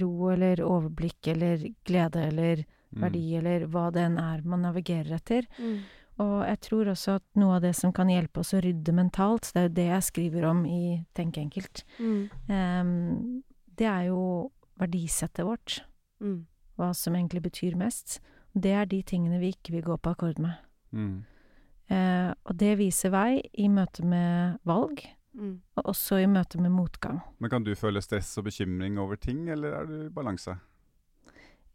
[0.00, 3.00] ro eller overblikk eller glede eller Mm.
[3.02, 5.42] verdi, eller hva det enn er man navigerer etter.
[5.58, 5.80] Mm.
[6.20, 9.50] Og jeg tror også at noe av det som kan hjelpe oss å rydde mentalt,
[9.52, 12.30] det er jo det jeg skriver om i Tenk enkelt, Mm.
[12.48, 13.42] um,
[13.74, 15.80] det er jo verdisettet vårt.
[16.22, 16.46] Mm.
[16.78, 18.20] hva som egentlig betyr mest.
[18.54, 20.54] Det er de tingene vi ikke vil gå på akkord med.
[20.92, 21.24] Mm.
[21.90, 25.02] Eh, og det viser vei i møte med valg,
[25.34, 25.60] Mm.
[25.76, 27.20] og også i møte med motgang.
[27.40, 30.54] Men kan du føle stress og bekymring over ting, eller er du i balanse?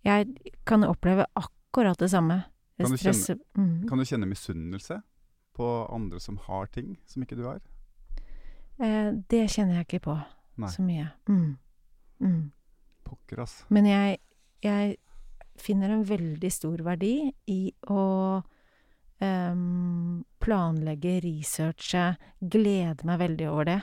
[0.06, 0.28] Jeg
[0.66, 2.44] kan oppleve akkurat det samme.
[2.80, 3.88] Kan du Stress- mm.
[3.90, 5.02] Kan du kjenne misunnelse
[5.54, 7.60] på andre som har ting som ikke du har?
[8.80, 10.16] Eh, det kjenner jeg ikke på
[10.58, 10.70] Nei.
[10.70, 11.10] så mye.
[11.28, 11.58] Mm.
[12.22, 12.52] Mm.
[13.04, 13.66] Pokker, ass.
[13.70, 14.20] Men jeg,
[14.64, 14.96] jeg
[15.64, 17.14] finner en veldig stor verdi
[17.52, 18.06] i å
[19.20, 23.80] um, planlegge, researche, glede meg veldig over det.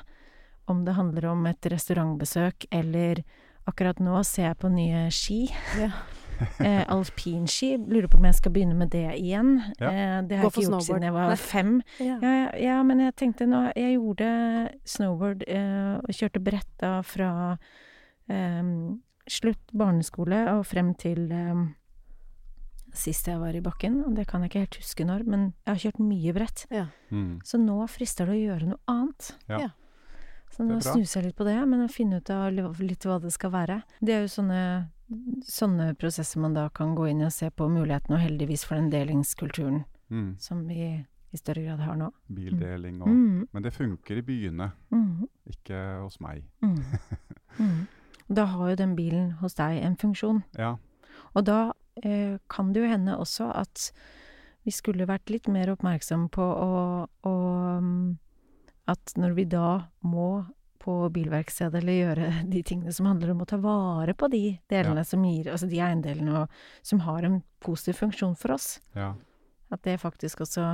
[0.67, 3.23] Om det handler om et restaurantbesøk, eller
[3.67, 5.41] akkurat nå ser jeg på nye ski.
[5.79, 5.93] Ja.
[6.59, 7.77] eh, alpinski.
[7.79, 9.57] Lurer på om jeg skal begynne med det igjen.
[9.81, 9.91] Ja.
[9.91, 10.87] Eh, det har jeg ikke gjort snowboard.
[10.89, 11.39] siden jeg var Nei.
[11.41, 11.73] fem.
[12.01, 12.19] Ja.
[12.61, 14.29] Ja, men jeg tenkte nå Jeg gjorde
[14.85, 17.31] snowboard eh, og kjørte bretta fra
[18.29, 21.75] em, slutt barneskole og frem til em,
[22.97, 24.05] sist jeg var i bakken.
[24.07, 26.67] Og det kan jeg ikke helt huske når, men jeg har kjørt mye brett.
[27.11, 27.41] Mm.
[27.45, 29.33] Så nå frister det å gjøre noe annet.
[29.51, 29.59] Ja.
[29.67, 29.71] Ja.
[30.55, 33.19] Så nå er snuser jeg litt på det, men å finne ut av litt hva
[33.21, 33.81] det skal være.
[34.01, 34.61] Det er jo sånne,
[35.45, 38.77] sånne prosesser man da kan gå inn i og se på mulighetene, og heldigvis for
[38.81, 40.37] den delingskulturen Mm.
[40.39, 42.13] som vi i større grad har nå.
[42.31, 46.45] Bildeling og Mm, Men det funker i byene, mm, ikke hos meg.
[48.29, 50.43] Da har jo den bilen hos deg en funksjon.
[50.59, 50.77] Ja.
[51.35, 53.91] Og da eh, kan det jo hende også at
[54.67, 56.71] vi skulle vært litt mer oppmerksom på å,
[57.07, 57.35] å
[57.83, 58.17] mm,
[58.91, 60.47] At når vi da må
[60.83, 65.03] på bilverkstedet eller gjøre de tingene som handler om å ta vare på de delene
[65.03, 65.07] Ja.
[65.07, 69.15] som gir Altså de eiendelene og, som har en positiv funksjon for oss, ja.
[69.71, 70.69] at det faktisk også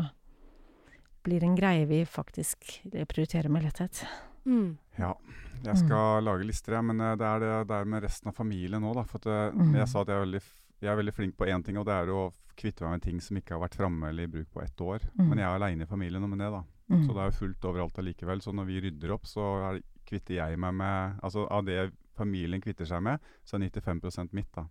[1.24, 4.02] blir en greie vi faktisk prioriterer med letthet.
[4.44, 4.76] Mm.
[4.98, 5.14] Ja.
[5.64, 8.82] Jeg skal lage lister, jeg, men eh, det er det der med resten av familien
[8.82, 9.04] nå, da.
[9.04, 9.74] For at, eh, Mm.
[9.78, 10.42] jeg sa at jeg er, veldig,
[10.82, 13.20] jeg er veldig flink på én ting, og det er å kvitte meg med ting
[13.20, 15.00] som ikke har vært framme eller i bruk på ett år.
[15.18, 15.28] Mm.
[15.28, 16.62] Men jeg er aleine i familien om det, da.
[16.90, 17.06] Mm.
[17.06, 18.42] Så det er jo fullt overalt allikevel.
[18.42, 22.60] Så når vi rydder opp, så er, kvitter jeg meg med Altså av det familien
[22.60, 24.66] kvitter seg med, så er 95% mitt, da.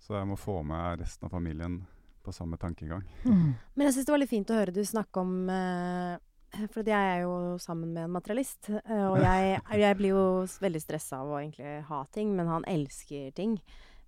[0.00, 1.86] Så jeg må få med resten av familien
[2.24, 3.04] på samme tankegang.
[3.24, 3.54] Mm.
[3.76, 6.16] Men jeg syns det var litt fint å høre du snakke om eh,
[6.50, 10.24] For jeg er jo sammen med en materialist, eh, og jeg, jeg blir jo
[10.62, 13.54] veldig stressa av å egentlig ha ting, men han elsker ting.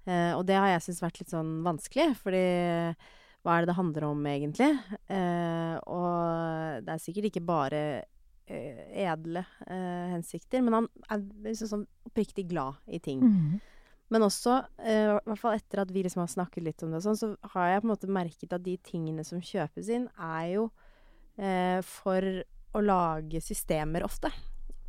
[0.05, 2.46] Eh, og det har jeg syntes vært litt sånn vanskelig, fordi
[3.42, 4.70] hva er det det handler om egentlig?
[5.07, 11.70] Eh, og det er sikkert ikke bare eh, edle eh, hensikter, men han er liksom
[11.70, 13.22] sånn oppriktig glad i ting.
[13.22, 13.59] Mm.
[14.12, 17.05] Men også, eh, i hvert fall etter at vi liksom har snakket litt om det,
[17.07, 20.48] sånn, så har jeg på en måte merket at de tingene som kjøpes inn, er
[20.57, 20.88] jo eh,
[21.83, 22.21] for
[22.75, 24.31] å lage systemer ofte.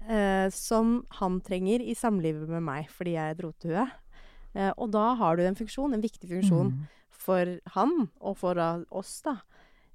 [0.09, 3.85] Eh, som han trenger i samlivet med meg, fordi jeg er et rotehue.
[4.53, 6.87] Eh, og da har du en funksjon, en viktig funksjon Mm.
[7.09, 8.59] for han, og for
[8.91, 9.37] oss, da.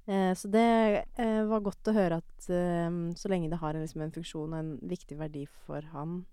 [0.07, 3.81] Eh, så det eh, var godt å høre at eh, så lenge det har en,
[3.85, 6.25] liksom, en funksjon og en viktig verdi for han,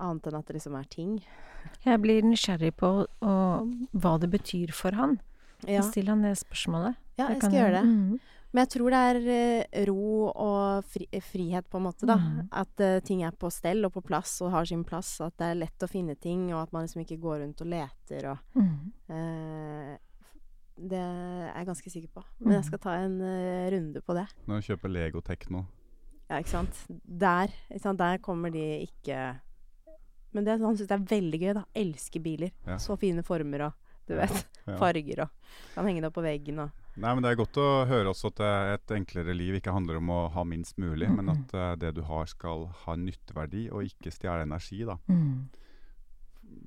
[0.00, 1.18] annet enn at det liksom er ting.
[1.84, 3.34] Jeg blir nysgjerrig på å,
[3.92, 5.20] hva det betyr for han.
[5.68, 5.82] Ja.
[5.84, 6.96] Still han det spørsmålet.
[7.18, 7.84] Ja, jeg kan skal gjøre det.
[7.84, 8.20] Mm.
[8.54, 12.14] Men jeg tror det er eh, ro og fri, eh, frihet, på en måte, da.
[12.22, 12.48] Mm.
[12.54, 15.16] At uh, ting er på stell og på plass og har sin plass.
[15.26, 17.66] At det er lett å finne ting, og at man liksom ikke går rundt og
[17.72, 18.92] leter og Mm.
[19.10, 19.96] uh,
[20.76, 22.22] Det er jeg ganske sikker på.
[22.40, 22.66] Men jeg Mhm.
[22.66, 24.26] skal ta en uh, runde på det.
[24.46, 25.66] Når du kjøper Lego Tekno
[26.30, 26.86] Ja, ikke sant.
[27.06, 27.98] Der, ikke sant?
[27.98, 29.40] Der kommer de ikke
[30.32, 31.64] Men det, han syns det er veldig gøy, da.
[31.76, 32.50] Elsker biler.
[32.66, 32.76] Ja.
[32.76, 33.72] Så fine former og
[34.08, 34.76] du vet, Ja.
[34.76, 35.30] farger og
[35.74, 38.28] Kan henge det opp på veggen og Nei, men Det er godt å høre også
[38.30, 41.32] at eh, et enklere liv ikke handler om å ha minst mulig, men Mhm.
[41.44, 44.84] at uh, det du har skal ha nytteverdi og ikke stjele energi.
[44.86, 44.96] da.
[45.08, 45.48] Mm.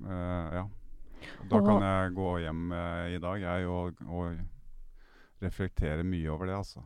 [0.04, 0.66] Uh, ja.
[1.50, 4.38] Da Og- kan jeg gå hjem uh, i dag jeg, og, og
[5.42, 6.84] reflektere mye over det, altså.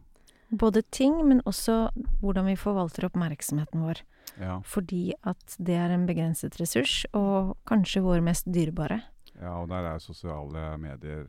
[0.52, 1.90] Både ting, men også
[2.22, 4.02] hvordan vi forvalter oppmerksomheten vår.
[4.40, 9.02] Ja, Fordi at det er en begrenset ressurs, og kanskje vår mest dyrebare.
[9.42, 11.28] ja og der er sosiale medier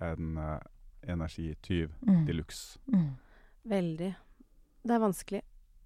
[0.00, 0.36] en
[1.08, 2.26] energityv Mm.
[2.26, 2.78] de luxe.
[2.92, 3.16] Mm.
[3.68, 4.14] Veldig.
[4.86, 5.42] Det er vanskelig.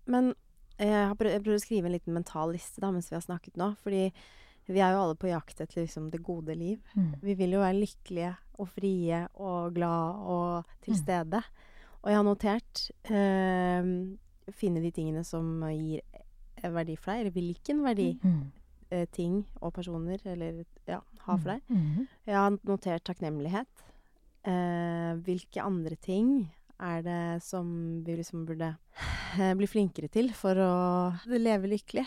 [0.07, 0.35] Men
[0.79, 3.23] jeg har prøvd, jeg prøvd å skrive en liten mental liste da, mens vi har
[3.25, 3.77] snakket nå.
[3.83, 4.13] Fordi
[4.69, 6.79] vi er jo alle på jakt etter liksom, det gode liv.
[6.97, 7.15] Mm.
[7.23, 11.01] Vi vil jo være lykkelige og frie og glad og til Mm.
[11.03, 11.43] stede.
[12.03, 14.17] Og jeg har notert øh,
[14.53, 16.01] Finne de tingene som gir
[16.63, 18.51] eh, verdi for deg, eller hvilken verdi Mm.
[18.91, 21.61] eh, ting og personer eller ja, ha for deg.
[21.69, 22.09] Mm.
[22.27, 23.67] Jeg har notert takknemlighet.
[24.49, 26.51] Eh, hvilke andre ting
[26.81, 28.71] er det som vi liksom burde
[29.37, 30.73] eh, bli flinkere til for å
[31.29, 32.07] leve lykkelig?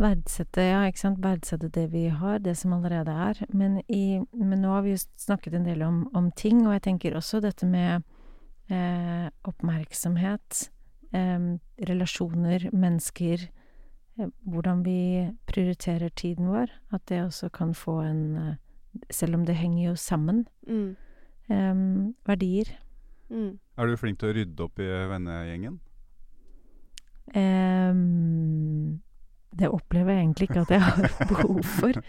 [0.00, 1.20] Verdsette, ja, ikke sant.
[1.20, 3.42] Verdsette det vi har, det som allerede er.
[3.52, 6.86] Men, i, men nå har vi jo snakket en del om, om ting, og jeg
[6.88, 8.06] tenker også dette med
[8.72, 10.62] eh, oppmerksomhet,
[11.12, 11.50] eh,
[11.90, 13.44] relasjoner, mennesker,
[14.16, 16.72] eh, hvordan vi prioriterer tiden vår.
[16.96, 18.58] At det også kan få en eh,
[19.14, 20.48] Selv om det henger jo sammen.
[20.66, 20.96] Mm.
[21.50, 21.74] Eh,
[22.26, 22.70] verdier.
[23.30, 23.58] Mm.
[23.78, 25.78] Er du flink til å rydde opp i vennegjengen?
[27.34, 29.00] Um,
[29.54, 32.00] det opplever jeg egentlig ikke at jeg har behov for.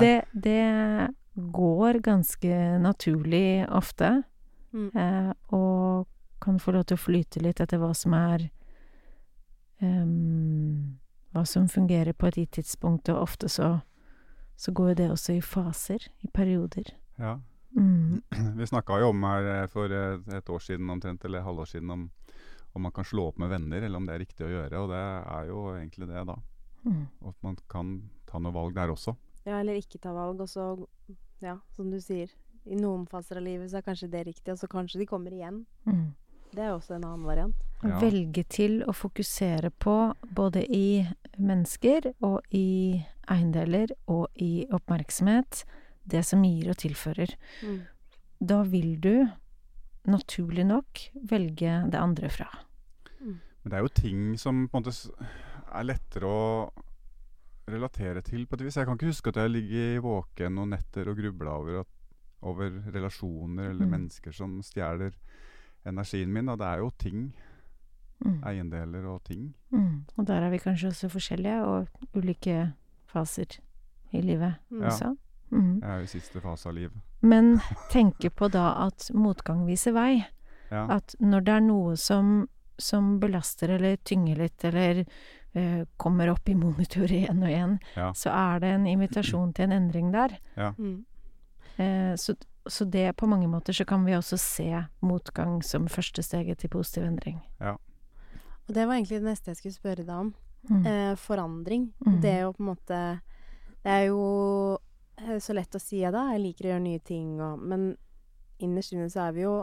[0.00, 1.10] Det, det
[1.52, 4.22] går ganske naturlig ofte,
[4.70, 4.90] Mm.
[4.94, 6.06] eh, og
[6.40, 8.44] kan få lov til å flyte litt etter hva som er
[9.82, 10.92] um,
[11.34, 13.80] Hva som fungerer på et gitt tidspunkt, og ofte så,
[14.56, 16.92] så går jo det også i faser, i perioder.
[17.18, 17.40] Ja.
[17.76, 18.22] Mm.
[18.58, 21.90] Vi snakka jo om her eh, for eh, et år siden omtrent, eller halvår siden,
[21.90, 22.10] om,
[22.72, 24.82] om man kan slå opp med venner, eller om det er riktig å gjøre.
[24.82, 25.02] Og det
[25.38, 26.38] er jo egentlig det, da.
[26.84, 27.02] Mm.
[27.20, 27.96] Og at man kan
[28.30, 29.16] ta noe valg der også.
[29.44, 30.72] Ja, eller ikke ta valg, og så,
[31.44, 32.32] ja, som du sier,
[32.68, 35.32] i noen faser av livet så er kanskje det riktig, og så kanskje de kommer
[35.34, 35.64] igjen.
[35.88, 36.10] Mm.
[36.50, 37.66] Det er også en annen variant.
[37.80, 37.96] Ja.
[38.02, 39.96] Velge til å fokusere på,
[40.36, 41.06] både i
[41.38, 45.62] mennesker og i eiendeler og i oppmerksomhet,
[46.10, 47.34] det som gir og tilfører.
[47.62, 47.80] Mm.
[48.40, 49.14] Da vil du,
[50.10, 52.48] naturlig nok, velge det andre fra.
[53.20, 55.26] Men det er jo ting som på en måte
[55.76, 56.70] er lettere å
[57.70, 58.78] relatere til på et vis.
[58.80, 61.96] Jeg kan ikke huske at jeg ligger våken noen netter og grubla over, at-
[62.42, 63.90] over relasjoner eller Mm.
[63.90, 65.12] mennesker som stjeler
[65.84, 66.48] energien min.
[66.48, 67.32] Og det er jo ting.
[68.24, 68.42] Mm.
[68.44, 69.54] Eiendeler og ting.
[69.72, 70.04] Mm.
[70.18, 72.72] Og der er vi kanskje også forskjellige, og ulike
[73.06, 73.58] faser
[74.12, 74.80] i livet Mm.
[74.82, 74.86] Ja.
[74.88, 75.16] også.
[75.50, 75.80] Mm.
[75.82, 76.96] Jeg er jo i siste fase av livet.
[77.20, 77.60] Men
[77.90, 80.12] tenke på da at motgang viser vei.
[80.70, 80.84] Ja.
[80.86, 82.44] At når det er noe som,
[82.78, 88.12] som belaster eller tynger litt, eller uh, kommer opp i monitor igjen og igjen, Ja.
[88.14, 90.36] så er det en invitasjon til en endring der.
[90.78, 90.92] Mm.
[91.74, 92.36] Uh, så,
[92.70, 94.68] så det på mange måter så kan vi også se
[95.02, 97.42] motgang som første steget til positiv endring.
[97.58, 100.30] Og det var egentlig det neste jeg skulle spørre deg om.
[100.70, 100.86] Mm.
[100.86, 101.90] Eh, forandring.
[102.06, 102.20] Mm.
[102.22, 102.98] Det er jo på en måte
[103.82, 104.78] Det er jo
[105.42, 107.90] så lett å si ja da, jeg liker å gjøre nye ting og Men
[108.60, 109.54] innerst inne så er vi jo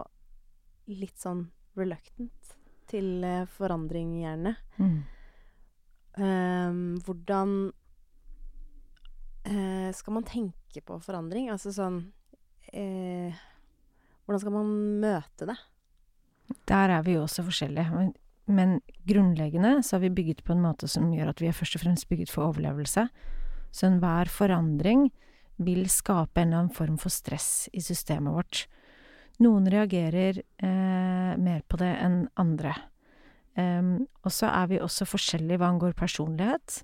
[0.87, 1.45] litt sånn
[1.77, 2.53] reluctant
[2.87, 4.55] til eh, forandring, gjerne.
[4.79, 4.97] Mm.
[6.17, 7.51] Um, hvordan
[9.45, 11.51] uh, skal man tenke på forandring?
[11.53, 11.99] Altså sånn
[12.71, 13.43] uh,
[14.25, 14.71] Hvordan skal man
[15.03, 15.57] møte det?
[16.67, 17.91] Der er vi jo også forskjellige.
[17.93, 18.09] Men,
[18.49, 18.73] men
[19.07, 21.83] grunnleggende så har vi bygget på en måte som gjør at vi er først og
[21.85, 23.05] fremst bygget for overlevelse.
[23.71, 25.05] Så enhver forandring
[25.57, 28.65] vil skape en eller annen form for stress i systemet vårt.
[29.39, 32.73] Noen reagerer eh, mer på det enn andre.
[33.57, 36.83] Um, og så er vi også forskjellige hva angår personlighet.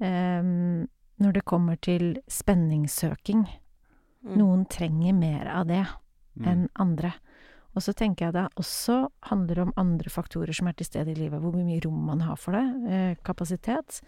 [0.00, 0.86] um,
[1.18, 3.40] når det kommer til spenningssøking.
[4.22, 4.36] Mm.
[4.38, 5.86] Noen trenger mer av det
[6.38, 6.46] Mm.
[6.46, 7.12] enn andre.
[7.74, 11.14] Og så tenker jeg det også handler om andre faktorer som er til stede i
[11.14, 11.40] livet.
[11.40, 12.92] Hvor mye rom man har for det.
[12.92, 14.00] Eh, kapasitet.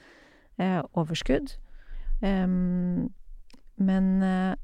[0.59, 1.57] Eh, overskudd.
[2.23, 3.11] Em,
[3.81, 4.55] men, eh,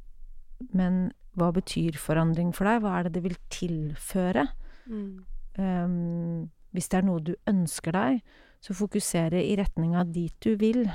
[0.76, 1.00] men
[1.37, 2.83] hva betyr forandring for deg?
[2.85, 4.46] Hva er det det vil tilføre?
[4.88, 5.24] Mm.
[5.57, 8.20] Um, hvis det er noe du ønsker deg,
[8.64, 10.87] så fokusere i retning av dit du vil.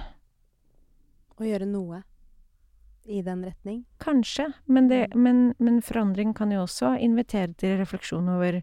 [1.38, 2.02] Og gjøre noe
[3.10, 3.84] i den retning.
[4.02, 8.62] Kanskje, men, det, men, men forandring kan jo også invitere til refleksjon over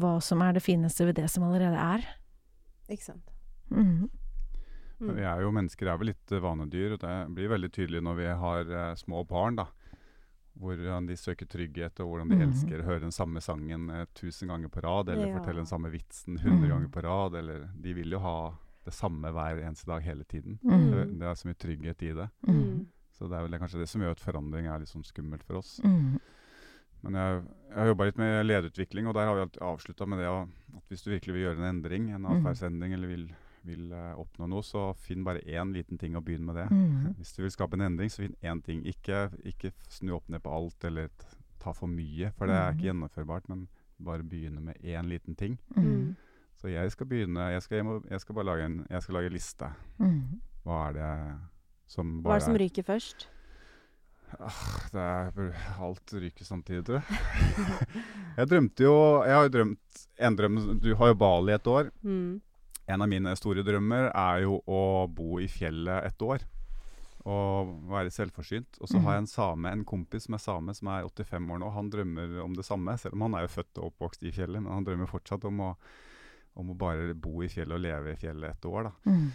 [0.00, 2.06] hva som er det fineste ved det som allerede er.
[2.90, 3.30] Ikke sant.
[3.70, 4.08] Mhm.
[5.00, 5.32] Men Vi Mm.
[5.32, 8.26] er jo mennesker er vel litt eh, vanedyr, og det blir veldig tydelig når vi
[8.26, 9.56] har uh, små barn.
[9.56, 9.66] da.
[10.60, 12.42] Hvordan de søker trygghet, og hvordan de mm.
[12.48, 15.38] elsker å høre den samme sangen uh, tusen ganger på rad, eller Ja.
[15.38, 16.70] fortelle den samme vitsen hundre mm.
[16.74, 17.34] ganger på rad.
[17.34, 20.58] eller De vil jo ha det samme hver eneste dag hele tiden.
[20.62, 20.90] Mhm.
[20.90, 22.28] Det, det er så mye trygghet i det.
[22.48, 22.86] Mhm.
[23.12, 25.58] Så det er vel kanskje det som gjør at forandring er litt sånn skummelt for
[25.60, 25.80] oss.
[27.02, 30.18] Men jeg, jeg har jobba litt med lederutvikling, og der har vi alltid avslutta med
[30.20, 33.26] det at hvis du virkelig vil gjøre en endring, en atferdsendring, eller vil,
[33.66, 36.68] vil eh, oppnå noe, så finn bare én liten ting og begynn med det.
[36.70, 37.12] Mm.
[37.18, 38.82] Hvis du vil skape en endring, så finn én ting.
[38.88, 41.12] Ikke, ikke snu opp ned på alt eller
[41.60, 43.50] ta for mye, for det er ikke gjennomførbart.
[43.52, 43.68] Men
[44.00, 45.58] bare begynne med én liten ting.
[45.76, 46.16] Mm.
[46.60, 49.14] Så jeg skal begynne Jeg skal, jeg må, jeg skal bare lage en jeg skal
[49.14, 49.68] lage liste.
[49.98, 50.40] Mm.
[50.64, 51.12] Hva er det
[51.88, 53.28] som Hva er det som ryker først?
[54.92, 57.64] Det er alt ryker samtidig, tror jeg.
[58.38, 58.94] jeg drømte jo
[59.26, 61.90] Jeg har jo drømt en drøm Du har jo Bali et år.
[62.02, 62.40] Mm.
[62.90, 66.44] En av mine store drømmer er jo å bo i fjellet et år.
[67.30, 68.78] Og være selvforsynt.
[68.80, 71.60] Og så har jeg en same, en kompis som er same, som er 85 år
[71.62, 71.72] nå.
[71.76, 74.62] Han drømmer om det samme, selv om han er jo født og oppvokst i fjellet.
[74.64, 75.74] Men han drømmer fortsatt om å,
[76.60, 78.88] om å bare bo i fjellet og leve i fjellet et år.
[78.88, 79.12] da.
[79.12, 79.28] Mm.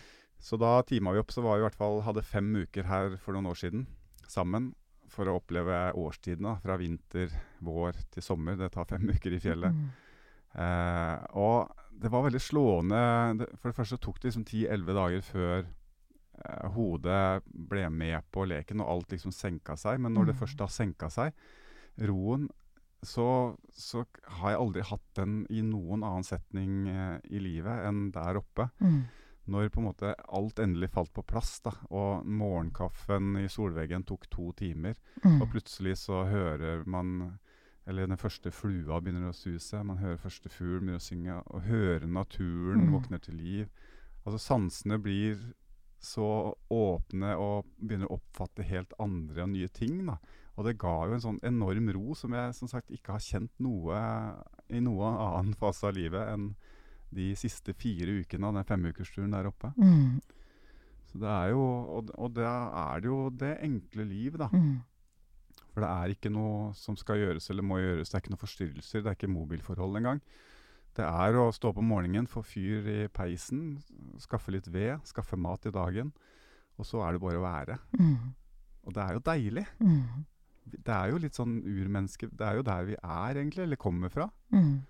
[0.46, 3.16] Så da teama vi opp, så var vi i hvert fall hadde fem uker her
[3.22, 3.86] for noen år siden
[4.30, 4.74] sammen
[5.14, 6.58] for å oppleve årstidene.
[6.64, 7.32] Fra vinter,
[7.64, 8.58] vår til sommer.
[8.60, 9.78] Det tar fem uker i fjellet.
[9.78, 9.88] Mm.
[10.56, 13.00] Eh, og det var veldig slående.
[13.40, 18.46] Det, for det første tok det liksom 10-11 dager før eh, hodet ble med på
[18.48, 20.00] leken, og alt liksom senka seg.
[20.04, 20.40] Men når det Mm.
[20.44, 21.34] først har senka seg,
[22.02, 22.50] roen,
[23.06, 24.06] så, så
[24.40, 28.70] har jeg aldri hatt den i noen annen setning eh, i livet enn der oppe.
[28.82, 29.04] Mm.
[29.48, 34.26] Når på en måte alt endelig falt på plass, da, og morgenkaffen i solveggen tok
[34.34, 35.42] to timer, Mm.
[35.42, 37.40] og plutselig så hører man
[37.88, 41.62] Eller den første flua begynner å suse, man hører første fugl begynner å synge, og
[41.68, 42.94] hører naturen Mm.
[42.96, 43.70] våkner til liv.
[44.26, 45.38] Altså sansene blir
[46.02, 50.06] så åpne og begynner å oppfatte helt andre og nye ting.
[50.06, 50.18] da.
[50.58, 53.52] Og det ga jo en sånn enorm ro som jeg som sagt ikke har kjent
[53.60, 53.96] noe
[54.70, 56.56] i noen annen fase av livet enn
[57.14, 59.72] de siste fire ukene av den femukersturen der oppe.
[59.78, 60.22] Mm.
[61.12, 61.62] Så det er jo,
[61.98, 64.50] og, og da er det jo det enkle liv, da.
[64.52, 64.82] Mm.
[65.76, 68.08] For det er ikke noe som skal gjøres eller må gjøres.
[68.08, 70.22] Det er ikke noen forstyrrelser, det er ikke mobilforhold engang.
[70.96, 73.82] Det er å stå opp om morgenen, få fyr i peisen,
[74.24, 76.14] skaffe litt ved, skaffe mat i dagen.
[76.80, 77.76] Og så er det bare å være.
[78.00, 78.32] Mm.
[78.88, 79.66] Og det er jo deilig.
[79.84, 80.24] Mm.
[80.72, 84.10] Det er jo litt sånn urmenneske Det er jo der vi er, egentlig, eller kommer
[84.10, 84.30] fra.
[84.56, 84.86] Mm.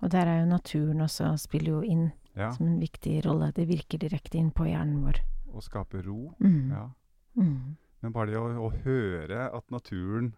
[0.00, 2.06] Og der er jo naturen også, spiller jo inn
[2.38, 2.52] Ja.
[2.54, 3.50] som en viktig rolle.
[3.52, 5.18] Det virker direkte inn på hjernen vår.
[5.50, 6.30] Å skape ro.
[6.38, 6.70] Mm.
[6.70, 6.86] Ja.
[7.36, 7.76] Mm.
[8.00, 10.32] Men bare det å, å høre at naturen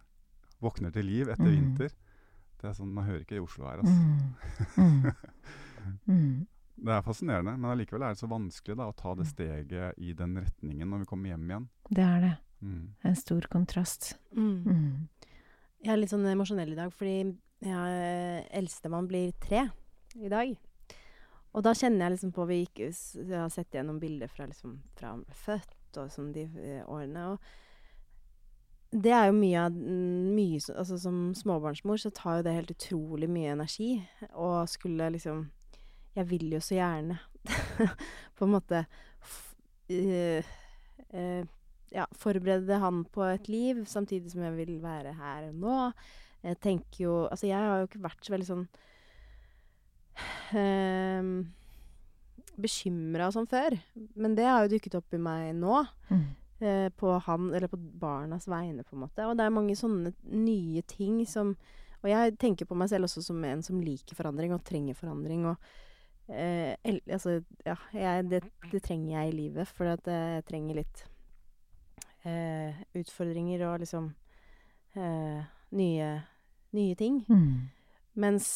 [0.63, 1.53] våkner til liv etter Mm.
[1.55, 1.93] vinter
[2.59, 3.93] Det er sånn man hører ikke i Oslo her, altså.
[4.77, 5.03] Mm.
[5.03, 5.11] Mm.
[6.07, 6.45] Mm.
[6.79, 10.13] Det er fascinerende, men allikevel er det så vanskelig da, å ta det steget i
[10.15, 11.65] den retningen når vi kommer hjem igjen.
[11.89, 12.31] Det er det.
[12.63, 12.85] Mm.
[13.03, 14.13] En stor kontrast.
[14.31, 14.63] Mm.
[14.63, 15.27] Mm.
[15.83, 17.17] Jeg er litt sånn emosjonell i dag, fordi
[17.67, 17.83] ja,
[18.55, 19.65] eldstemann blir tre
[20.15, 20.55] i dag.
[21.53, 22.81] Og da kjenner jeg liksom på Vi gikk,
[23.35, 27.33] har sett gjennom bilder fra, liksom, fra han ble født og som de eh, årene.
[27.33, 32.57] Og det er jo mye av mm, mye, altså, Som småbarnsmor så tar jo det
[32.57, 33.95] helt utrolig mye energi.
[34.33, 35.47] Og skulle liksom
[36.15, 37.17] Jeg vil jo så gjerne
[38.37, 40.43] på en måte uh,
[41.09, 41.45] eh,
[41.93, 45.91] ja, forberede han på et liv, samtidig som jeg vil være her nå.
[46.43, 48.65] Jeg tenker jo Altså, jeg har jo ikke vært så veldig sånn
[50.53, 51.33] um,
[52.61, 53.75] bekymra sånn før.
[54.15, 55.83] Men det har jo dukket opp i meg nå.
[56.09, 56.25] Mm.
[56.63, 59.27] eh, på han, eller på barnas vegne, på en måte.
[59.27, 61.55] Og det er mange sånne nye ting som
[62.03, 65.45] Og jeg tenker på meg selv også som en som liker forandring, og trenger forandring.
[65.47, 65.55] Og
[66.27, 68.41] eh, el, altså, ja, jeg, det,
[68.73, 71.05] det trenger jeg i livet, for at jeg trenger litt
[72.27, 74.09] eh, utfordringer og liksom
[74.99, 75.47] eh,
[75.79, 76.09] nye,
[76.75, 77.23] nye ting.
[77.29, 77.71] Mm.
[78.13, 78.47] Mens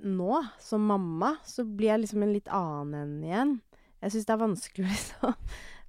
[0.00, 3.54] nå, som mamma, så blir jeg liksom en litt annen enn igjen.
[4.00, 5.34] Jeg syns det er vanskelig, liksom.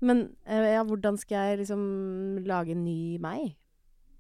[0.01, 1.83] Men eh, ja, hvordan skal jeg liksom
[2.47, 3.53] lage en ny meg?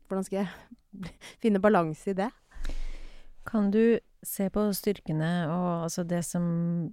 [0.07, 1.11] Hvordan skal jeg
[1.43, 2.29] finne balanse i det?
[3.47, 6.43] Kan du se på styrkene og altså det som,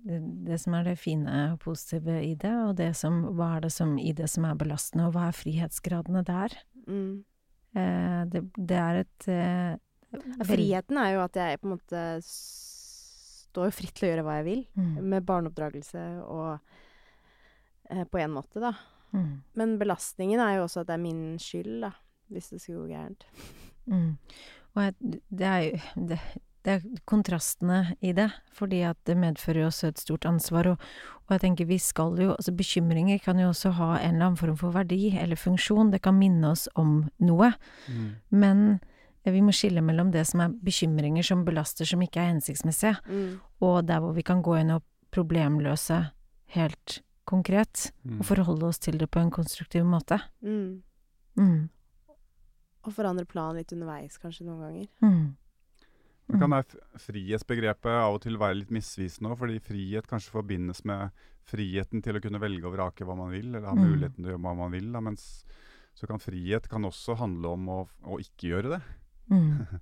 [0.00, 3.72] det som er det fine og positive i det, og det som, hva er det
[3.74, 6.56] som i det som er belastende, og hva er frihetsgradene der?
[6.86, 7.26] Mm.
[7.76, 9.74] Eh, det, det er et eh,
[10.48, 14.46] Friheten er jo at jeg på en måte står fritt til å gjøre hva jeg
[14.48, 14.62] vil.
[14.78, 14.92] Mm.
[15.14, 16.58] Med barneoppdragelse og
[17.90, 18.74] eh, På en måte, da.
[19.16, 19.40] Mm.
[19.58, 21.94] Men belastningen er jo også at det er min skyld, da.
[22.28, 23.24] Hvis det skulle gå gærent.
[23.88, 24.18] Mm.
[24.76, 26.18] Og jeg, det er jo det,
[26.66, 30.68] det er kontrastene i det, fordi at det medfører jo også et stort ansvar.
[30.74, 30.90] Og,
[31.24, 34.40] og jeg tenker vi skal jo Altså bekymringer kan jo også ha en eller annen
[34.40, 35.92] form for verdi eller funksjon.
[35.94, 37.52] Det kan minne oss om noe.
[37.88, 38.10] Mm.
[38.28, 38.64] Men
[39.32, 43.40] vi må skille mellom det som er bekymringer som belaster, som ikke er hensiktsmessige, Mm.
[43.60, 46.10] og der hvor vi kan gå inn og problemløse
[46.54, 48.20] helt konkret, Mm.
[48.20, 50.20] og forholde oss til det på en konstruktiv måte.
[50.42, 50.82] Mm.
[51.36, 51.68] Mm.
[52.84, 54.88] Og forandre planen litt underveis, kanskje, noen ganger.
[55.02, 55.36] Mm.
[56.30, 59.38] Men kan det frihetsbegrepet av og til være litt misvisende òg?
[59.38, 61.10] Fordi frihet kanskje forbindes med
[61.48, 63.84] friheten til å kunne velge og vrake hva man vil, eller ha Mm.
[63.92, 64.92] muligheten til å gjøre hva man vil.
[64.92, 65.44] Da, mens
[65.96, 68.82] så kan frihet kan også handle om å, å ikke gjøre det.
[69.30, 69.66] Mm.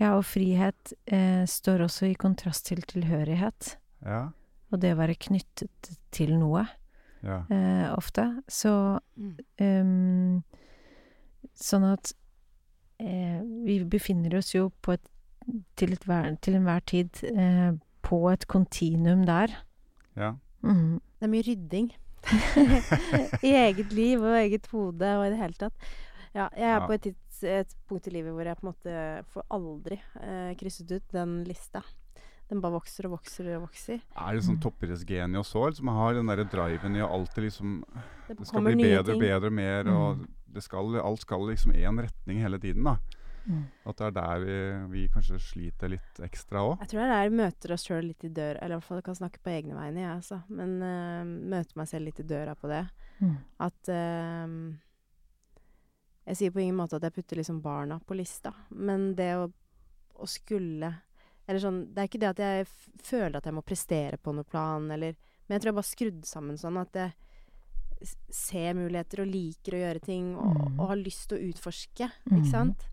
[0.00, 4.24] Ja, og frihet eh, står også i kontrast til tilhørighet, Ja.
[4.72, 6.64] og det å være knyttet til noe,
[7.22, 7.44] ja.
[7.48, 8.24] eh, ofte.
[8.50, 8.72] Så
[9.62, 10.42] ehm,
[11.54, 12.10] Sånn at
[12.98, 15.06] eh, vi befinner oss jo på et
[15.78, 17.70] til, et hver, til enhver tid eh,
[18.02, 19.54] på et kontinuum der.
[20.16, 20.34] ja.
[20.64, 20.98] Mm.
[21.20, 21.90] Det er mye rydding.
[23.46, 25.74] I eget liv og eget hode og i det hele tatt.
[26.34, 26.86] Ja, jeg er Ja.
[26.88, 27.06] på et,
[27.48, 31.42] et punkt i livet hvor jeg på en måte får aldri eh, krysset ut den
[31.48, 31.82] lista.
[32.50, 34.02] Den bare vokser og vokser og vokser.
[34.20, 37.46] Er det sånn toppidrettsgen i oss òg, som har den der driven i å alltid
[37.46, 37.78] liksom
[38.28, 40.26] Det, Det skal bli bedre og bedre og mer, og Mm.
[40.52, 42.84] det skal, alt skal liksom i én retning hele tiden.
[42.84, 42.98] da.
[43.46, 43.64] Mm.
[43.86, 44.58] At det er der vi,
[44.92, 46.78] vi kanskje sliter litt ekstra òg.
[46.80, 48.84] Jeg tror det er der vi møter oss sjøl litt i døra, eller i hvert
[48.88, 50.38] fall jeg kan snakke på egne vegne, jeg, altså.
[50.48, 52.86] Men uh, møter meg selv litt i døra på det.
[53.20, 53.36] Mm.
[53.60, 54.46] At eh,
[56.26, 59.48] Jeg sier på ingen måte at jeg putter liksom barna på lista, men det å,
[60.16, 60.94] å skulle
[61.46, 62.66] Eller sånn Det er ikke det at jeg
[63.04, 65.14] føler at jeg må prestere på noe plan, eller
[65.46, 67.12] Men jeg tror jeg bare skrudd sammen sånn at jeg
[68.32, 70.80] ser muligheter og liker å gjøre ting og, Mm.
[70.80, 72.36] og har lyst til å utforske, Mm.
[72.38, 72.86] ikke sant?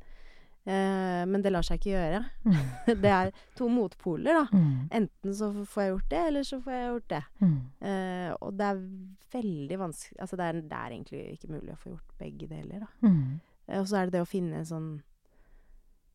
[0.63, 2.21] Eh, men det lar seg ikke gjøre.
[2.45, 2.57] Mm.
[3.03, 4.45] det er to motpoler, da.
[4.53, 4.89] Mm.
[4.99, 7.21] Enten så får jeg gjort det, eller så får jeg gjort det.
[7.41, 7.55] Mm.
[7.91, 8.83] Eh, og det er
[9.31, 12.83] veldig vanskelig Altså det er, det er egentlig ikke mulig å få gjort begge deler,
[12.85, 12.91] da.
[13.07, 13.39] Mm.
[13.67, 14.91] Eh, og så er det det å finne en sånn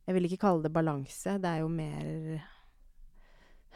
[0.07, 2.07] Jeg vil ikke kalle det balanse, det er jo mer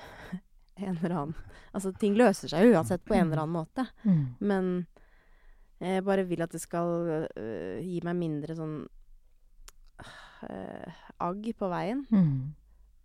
[0.86, 1.34] en eller annen
[1.74, 3.84] Altså ting løser seg uansett på en eller annen måte.
[4.02, 4.22] Mm.
[4.42, 4.70] Men
[5.80, 6.88] jeg bare vil at det skal
[7.30, 8.74] øh, gi meg mindre sånn
[10.48, 12.54] øh, agg på veien, Mm.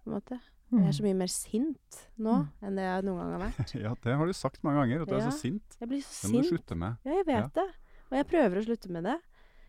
[0.04, 0.40] på en måte.
[0.72, 0.80] Mm.
[0.82, 3.74] Jeg er så mye mer sint nå enn det jeg noen gang har vært.
[3.86, 5.78] Ja, det har du sagt mange ganger, at du er så sint.
[5.80, 6.98] Jeg blir så Det må du slutte med.
[7.06, 7.48] Ja, jeg vet Ja.
[7.62, 7.68] det.
[8.12, 9.18] Og jeg prøver å slutte med det.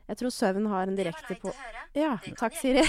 [0.09, 1.51] Jeg tror søvn har en direkte på
[1.97, 2.83] Ja, takk, Siri.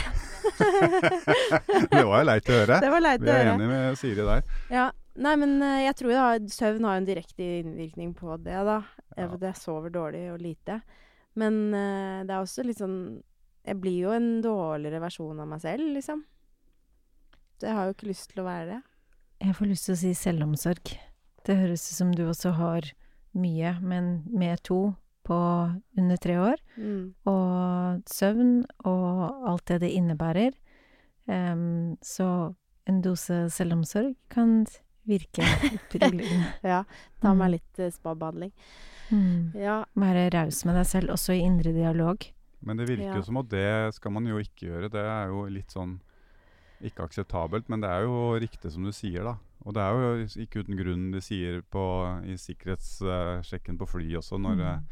[1.92, 2.80] Det var jo leit å høre.
[2.84, 3.54] Det var leit Vi å er høre.
[3.56, 4.44] enige med Siri der.
[4.74, 4.88] Ja.
[5.18, 8.76] Nei, men eh, jeg tror da, søvn har en direkte innvirkning på det, da.
[9.18, 9.26] Ja.
[9.42, 10.76] jeg sover dårlig og lite.
[11.42, 13.00] Men eh, det er også litt sånn
[13.68, 16.22] Jeg blir jo en dårligere versjon av meg selv, liksom.
[17.62, 18.80] Jeg har jo ikke lyst til å være det.
[19.44, 20.94] Jeg får lyst til å si selvomsorg.
[21.48, 22.88] Det høres ut som du også har
[23.38, 24.80] mye, men med to
[25.28, 25.38] på
[26.00, 26.62] under tre år.
[26.80, 27.12] Mm.
[27.28, 28.54] Og søvn
[28.88, 30.56] og alt det det innebærer.
[31.28, 32.56] um, så
[32.88, 34.62] en dose selvomsorg kan
[35.08, 35.44] virke
[35.92, 36.54] beroligende.
[36.64, 36.84] Ja.
[37.22, 37.38] Ta Mm.
[37.42, 38.54] meg litt uh, spabehandling.
[39.12, 39.52] Mm.
[39.60, 39.82] Ja.
[39.96, 42.24] Være raus med deg selv, også i indre dialog.
[42.64, 43.16] Men det virker Ja.
[43.16, 44.90] jo som at det skal man jo ikke gjøre.
[44.92, 46.00] Det er jo litt sånn
[46.84, 49.38] ikke akseptabelt, men det er jo riktig som du sier, da.
[49.66, 54.38] Og det er jo ikke uten grunn de sier på, i sikkerhetssjekken på fly også,
[54.40, 54.84] når Mm.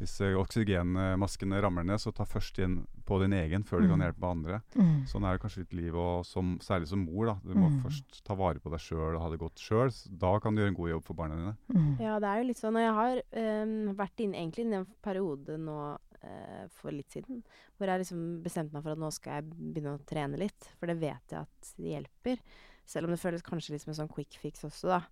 [0.00, 3.98] hvis eh, oksygenmaskene ramler ned, så ta først inn på din egen før du kan
[4.00, 4.12] Mm.
[4.12, 4.62] hjelpe andre.
[4.74, 5.06] Mm.
[5.06, 7.26] Sånn er det kanskje litt liv, og som, særlig som mor.
[7.26, 7.34] da.
[7.44, 7.82] Du må Mm.
[7.84, 9.90] først ta vare på deg sjøl og ha det godt sjøl.
[10.18, 11.56] Da kan du gjøre en god jobb for barna dine.
[11.72, 12.00] Mm.
[12.00, 12.74] Ja, det er jo litt sånn.
[12.74, 17.12] Og jeg har um, vært inn, egentlig inne i en periode nå eh, for litt
[17.14, 17.42] siden
[17.76, 20.68] hvor jeg liksom bestemte meg for at nå skal jeg begynne å trene litt.
[20.78, 22.42] For det vet jeg at det hjelper.
[22.88, 25.02] Selv om det føles kanskje litt som en sånn quick fix også, da.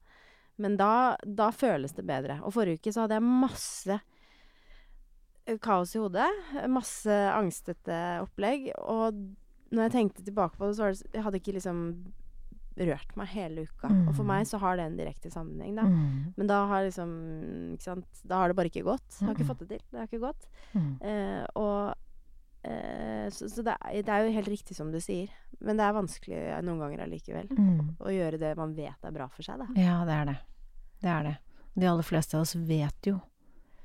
[0.60, 2.40] Men da, da føles det bedre.
[2.44, 3.98] Og forrige uke så hadde jeg masse
[5.46, 6.28] eh, kaos i hodet.
[6.72, 8.70] Masse angstete opplegg.
[8.82, 9.22] Og
[9.70, 11.84] når jeg tenkte tilbake på det, så var det Jeg hadde ikke liksom
[12.78, 13.88] rørt meg hele uka.
[14.08, 14.26] Og for Mm.
[14.30, 15.82] meg så har det en direkte sammenheng, da.
[15.82, 16.34] Mm.
[16.36, 17.10] Men da har liksom
[17.74, 18.06] Ikke sant.
[18.26, 19.18] Da har det bare ikke gått.
[19.20, 19.82] Jeg har ikke fått det til.
[19.90, 20.46] Det har ikke gått.
[20.74, 21.02] Mm.
[21.02, 21.94] Eh, og
[22.64, 25.28] eh, Så, så det, er, det er jo helt riktig som du sier.
[25.60, 27.48] Men det er vanskelig noen ganger allikevel.
[27.56, 27.96] Mm.
[28.00, 29.66] Å gjøre det man vet er bra for seg, da.
[29.80, 30.38] Ja, det er det.
[31.02, 31.36] Det er det.
[31.76, 33.20] De aller fleste av oss vet jo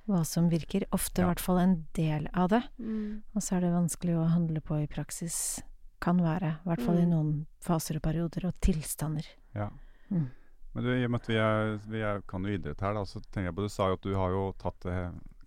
[0.07, 0.85] hva som virker.
[0.93, 2.63] Ofte i hvert fall en del av det.
[2.79, 3.23] Mm.
[3.35, 5.61] Og så er det vanskelig å handle på i praksis.
[6.01, 6.57] Kan være.
[6.65, 7.09] I hvert fall i Mm.
[7.11, 9.25] noen faser og perioder og tilstander.
[9.55, 9.69] Ja.
[10.11, 10.27] Mm.
[10.75, 13.05] Men du, i og med at vi, er, vi er, kan jo idrett her, da,
[13.05, 14.97] så tenker jeg på Du sa jo at du har jo tatt det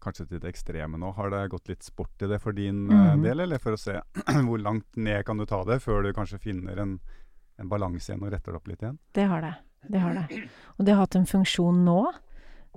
[0.01, 1.13] kanskje til det ekstreme nå.
[1.15, 3.23] Har det gått litt sport i det for din mm Mhm.
[3.23, 4.01] del, eller for å se
[4.49, 6.99] hvor langt ned kan du ta det før du kanskje finner en,
[7.59, 8.99] en balanse igjen og retter det opp litt igjen?
[9.13, 9.55] Det har det.
[9.89, 10.49] Det har det.
[10.79, 12.01] Og det har hatt en funksjon nå.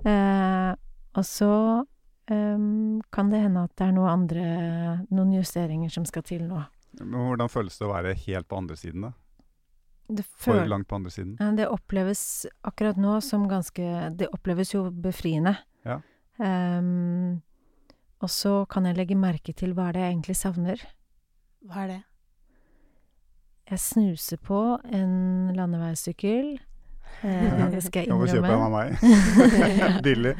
[0.04, 0.74] Eh,
[1.14, 1.84] og så
[2.30, 4.44] em, kan det hende at det er noe andre,
[5.10, 6.62] noen justeringer som skal til nå.
[7.00, 9.12] Men hvordan føles det å være helt på andre siden, da?
[10.12, 11.36] Det, For langt på andre siden?
[11.56, 15.54] Det oppleves akkurat nå som ganske Det oppleves jo befriende.
[15.86, 16.00] Ja.
[16.36, 17.40] Um,
[18.22, 20.82] og så kan jeg legge merke til hva er det jeg egentlig savner.
[21.66, 22.00] Hva er det?
[23.72, 24.60] Jeg snuser på
[24.92, 26.58] en landeveissykkel.
[27.22, 28.26] Eh, det skal jeg innrømme.
[28.26, 30.02] Du få kjøpe en av meg.
[30.06, 30.34] Billig.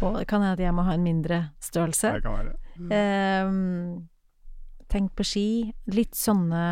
[0.00, 2.14] Og det kan hende at jeg må ha en mindre størrelse.
[2.16, 2.54] Det kan være.
[2.96, 4.08] Ehm,
[4.90, 5.48] tenk på ski.
[5.94, 6.62] Litt sånne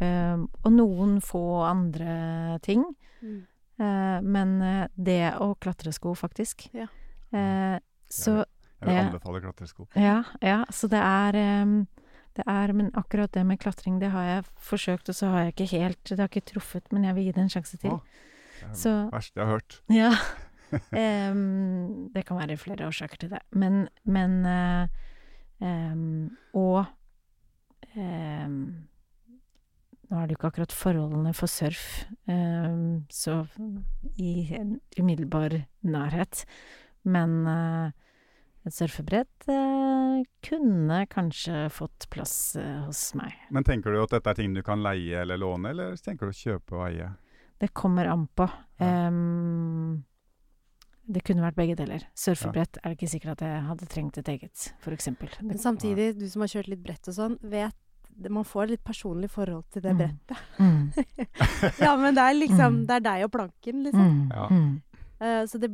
[0.00, 2.84] øh, Og noen få andre ting.
[3.22, 3.40] Mm.
[3.80, 6.66] Uh, men eh, det og klatresko, faktisk.
[6.76, 6.84] Ja.
[7.32, 7.78] Uh,
[8.12, 8.42] så
[8.82, 9.86] Jeg vil anbefale klatresko.
[9.96, 11.86] ja, ja, så det er um,
[12.36, 15.54] det er, Men akkurat det med klatring, det har jeg forsøkt, og så har jeg
[15.54, 17.90] ikke helt Det har ikke truffet, men jeg vil gi det en sjanse til.
[17.90, 18.00] Åh,
[18.60, 19.80] det er det Så- verste jeg har hørt.
[19.88, 20.12] Ja.
[21.32, 23.40] um, det kan være flere årsaker til det.
[23.52, 24.86] Men, men uh,
[25.60, 26.84] um, Og
[30.10, 31.82] Nå er det jo ikke akkurat forholdene for surf
[32.26, 32.78] eh,
[33.14, 33.34] så
[34.18, 34.32] i
[34.98, 35.54] umiddelbar
[35.86, 36.44] nærhet,
[37.06, 37.92] men eh,
[38.66, 43.38] et surfebrett eh, kunne kanskje fått plass eh, hos meg.
[43.54, 46.34] Men tenker du at dette er ting du kan leie eller låne, eller tenker du
[46.34, 47.08] å kjøpe og eie?
[47.60, 48.48] Det kommer an på.
[48.80, 48.90] Ja.
[49.06, 50.02] Em,
[51.10, 52.04] det kunne vært begge deler.
[52.14, 55.28] Surfebrett er det ikke sikkert at jeg hadde trengt et eget, for eksempel.
[55.42, 57.74] Men samtidig, du som har kjørt litt brett og sånn, vet
[58.28, 59.98] man får et litt personlig forhold til det Mm.
[59.98, 60.38] brettet.
[60.58, 60.92] mm,
[61.86, 62.86] Ja, men det er liksom Mm.
[62.86, 64.10] Det er deg og planken, liksom.
[64.10, 64.48] mm, Ja.
[64.48, 64.82] mm.
[65.20, 65.70] Eh, så det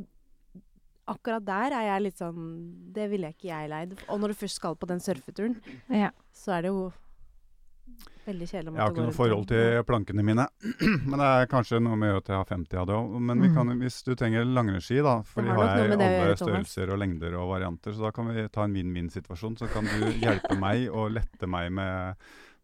[1.08, 3.92] Akkurat der er jeg litt sånn Det ville jeg ikke jeg leid.
[4.08, 6.10] Og når du først skal på den surfeturen, Ja.
[6.34, 6.92] så er det jo
[8.26, 10.46] veldig kjedelig Jeg har ikke noe forhold til plankene mine.
[11.10, 13.14] Men det er kanskje noe med at jeg har 50 av det òg.
[13.30, 13.54] Men vi Mm.
[13.56, 16.98] kan, hvis du trenger langrennsski, da, for de har har jeg alle gjøre, størrelser og
[17.02, 19.56] lengder og varianter, så da kan vi ta en vinn-vinn-situasjon.
[19.58, 22.16] Så kan du hjelpe meg og lette meg med,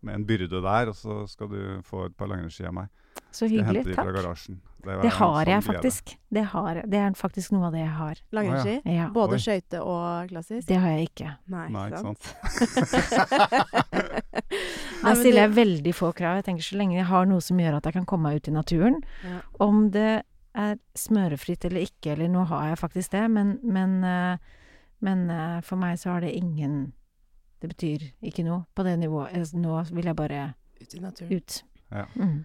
[0.02, 2.88] med en byrde der, og så skal du få et par langrennsski av meg.
[3.32, 3.82] Så hyggelig.
[3.84, 4.14] hente fra Takk.
[4.18, 4.60] garasjen.
[4.82, 6.18] Det en har sånn jeg faktisk.
[6.34, 8.18] Det, har, det er faktisk noe av det jeg har.
[8.34, 8.74] Langrennsski.
[8.90, 9.04] Ja.
[9.14, 10.66] Både skøyte og klassisk.
[10.68, 11.28] Det har jeg ikke.
[11.54, 12.34] Nei, Nei, ikke sant?
[15.02, 16.40] Der stiller jeg veldig få krav.
[16.40, 18.50] Jeg tenker Så lenge jeg har noe som gjør at jeg kan komme meg ut
[18.50, 19.38] i naturen, Ja.
[19.64, 20.22] om det
[20.54, 24.36] er smørefritt eller ikke, eller nå har jeg faktisk det, men, men, eh,
[25.00, 26.92] men eh, for meg så har det ingen
[27.62, 29.52] Det betyr ikke noe på det nivået.
[29.54, 31.30] Nå vil jeg bare Ut i naturen.
[31.38, 31.62] ut.
[31.92, 32.04] Ja.
[32.16, 32.44] Mm.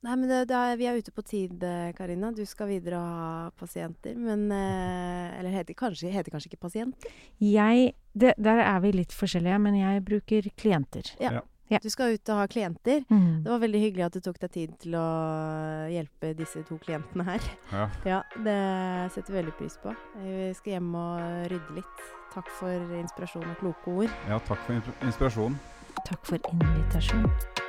[0.00, 2.30] Nei, men det, det er, vi er ute på tid, eh, Karina.
[2.32, 7.08] Du skal videre og ha pasienter, men eh, Eller heter kanskje, heter kanskje ikke pasient?
[7.44, 11.12] Jeg det, Der er vi litt forskjellige, men jeg bruker klienter.
[11.20, 11.42] Ja.
[11.84, 13.04] Du skal ut og ha klienter.
[13.12, 13.44] Mm.
[13.44, 15.04] Det var veldig hyggelig at du tok deg tid til å
[15.92, 17.46] hjelpe disse to klientene her.
[17.70, 17.86] Ja.
[18.08, 18.58] Ja, det
[19.14, 19.94] setter vi veldig pris på.
[20.18, 22.04] Vi skal hjem og rydde litt.
[22.34, 24.20] Takk for inspirasjon og kloke ord.
[24.26, 25.10] ja, takk for inspirasjon.
[25.12, 25.58] inspirasjonen.
[26.08, 27.68] Takk for invitasjon.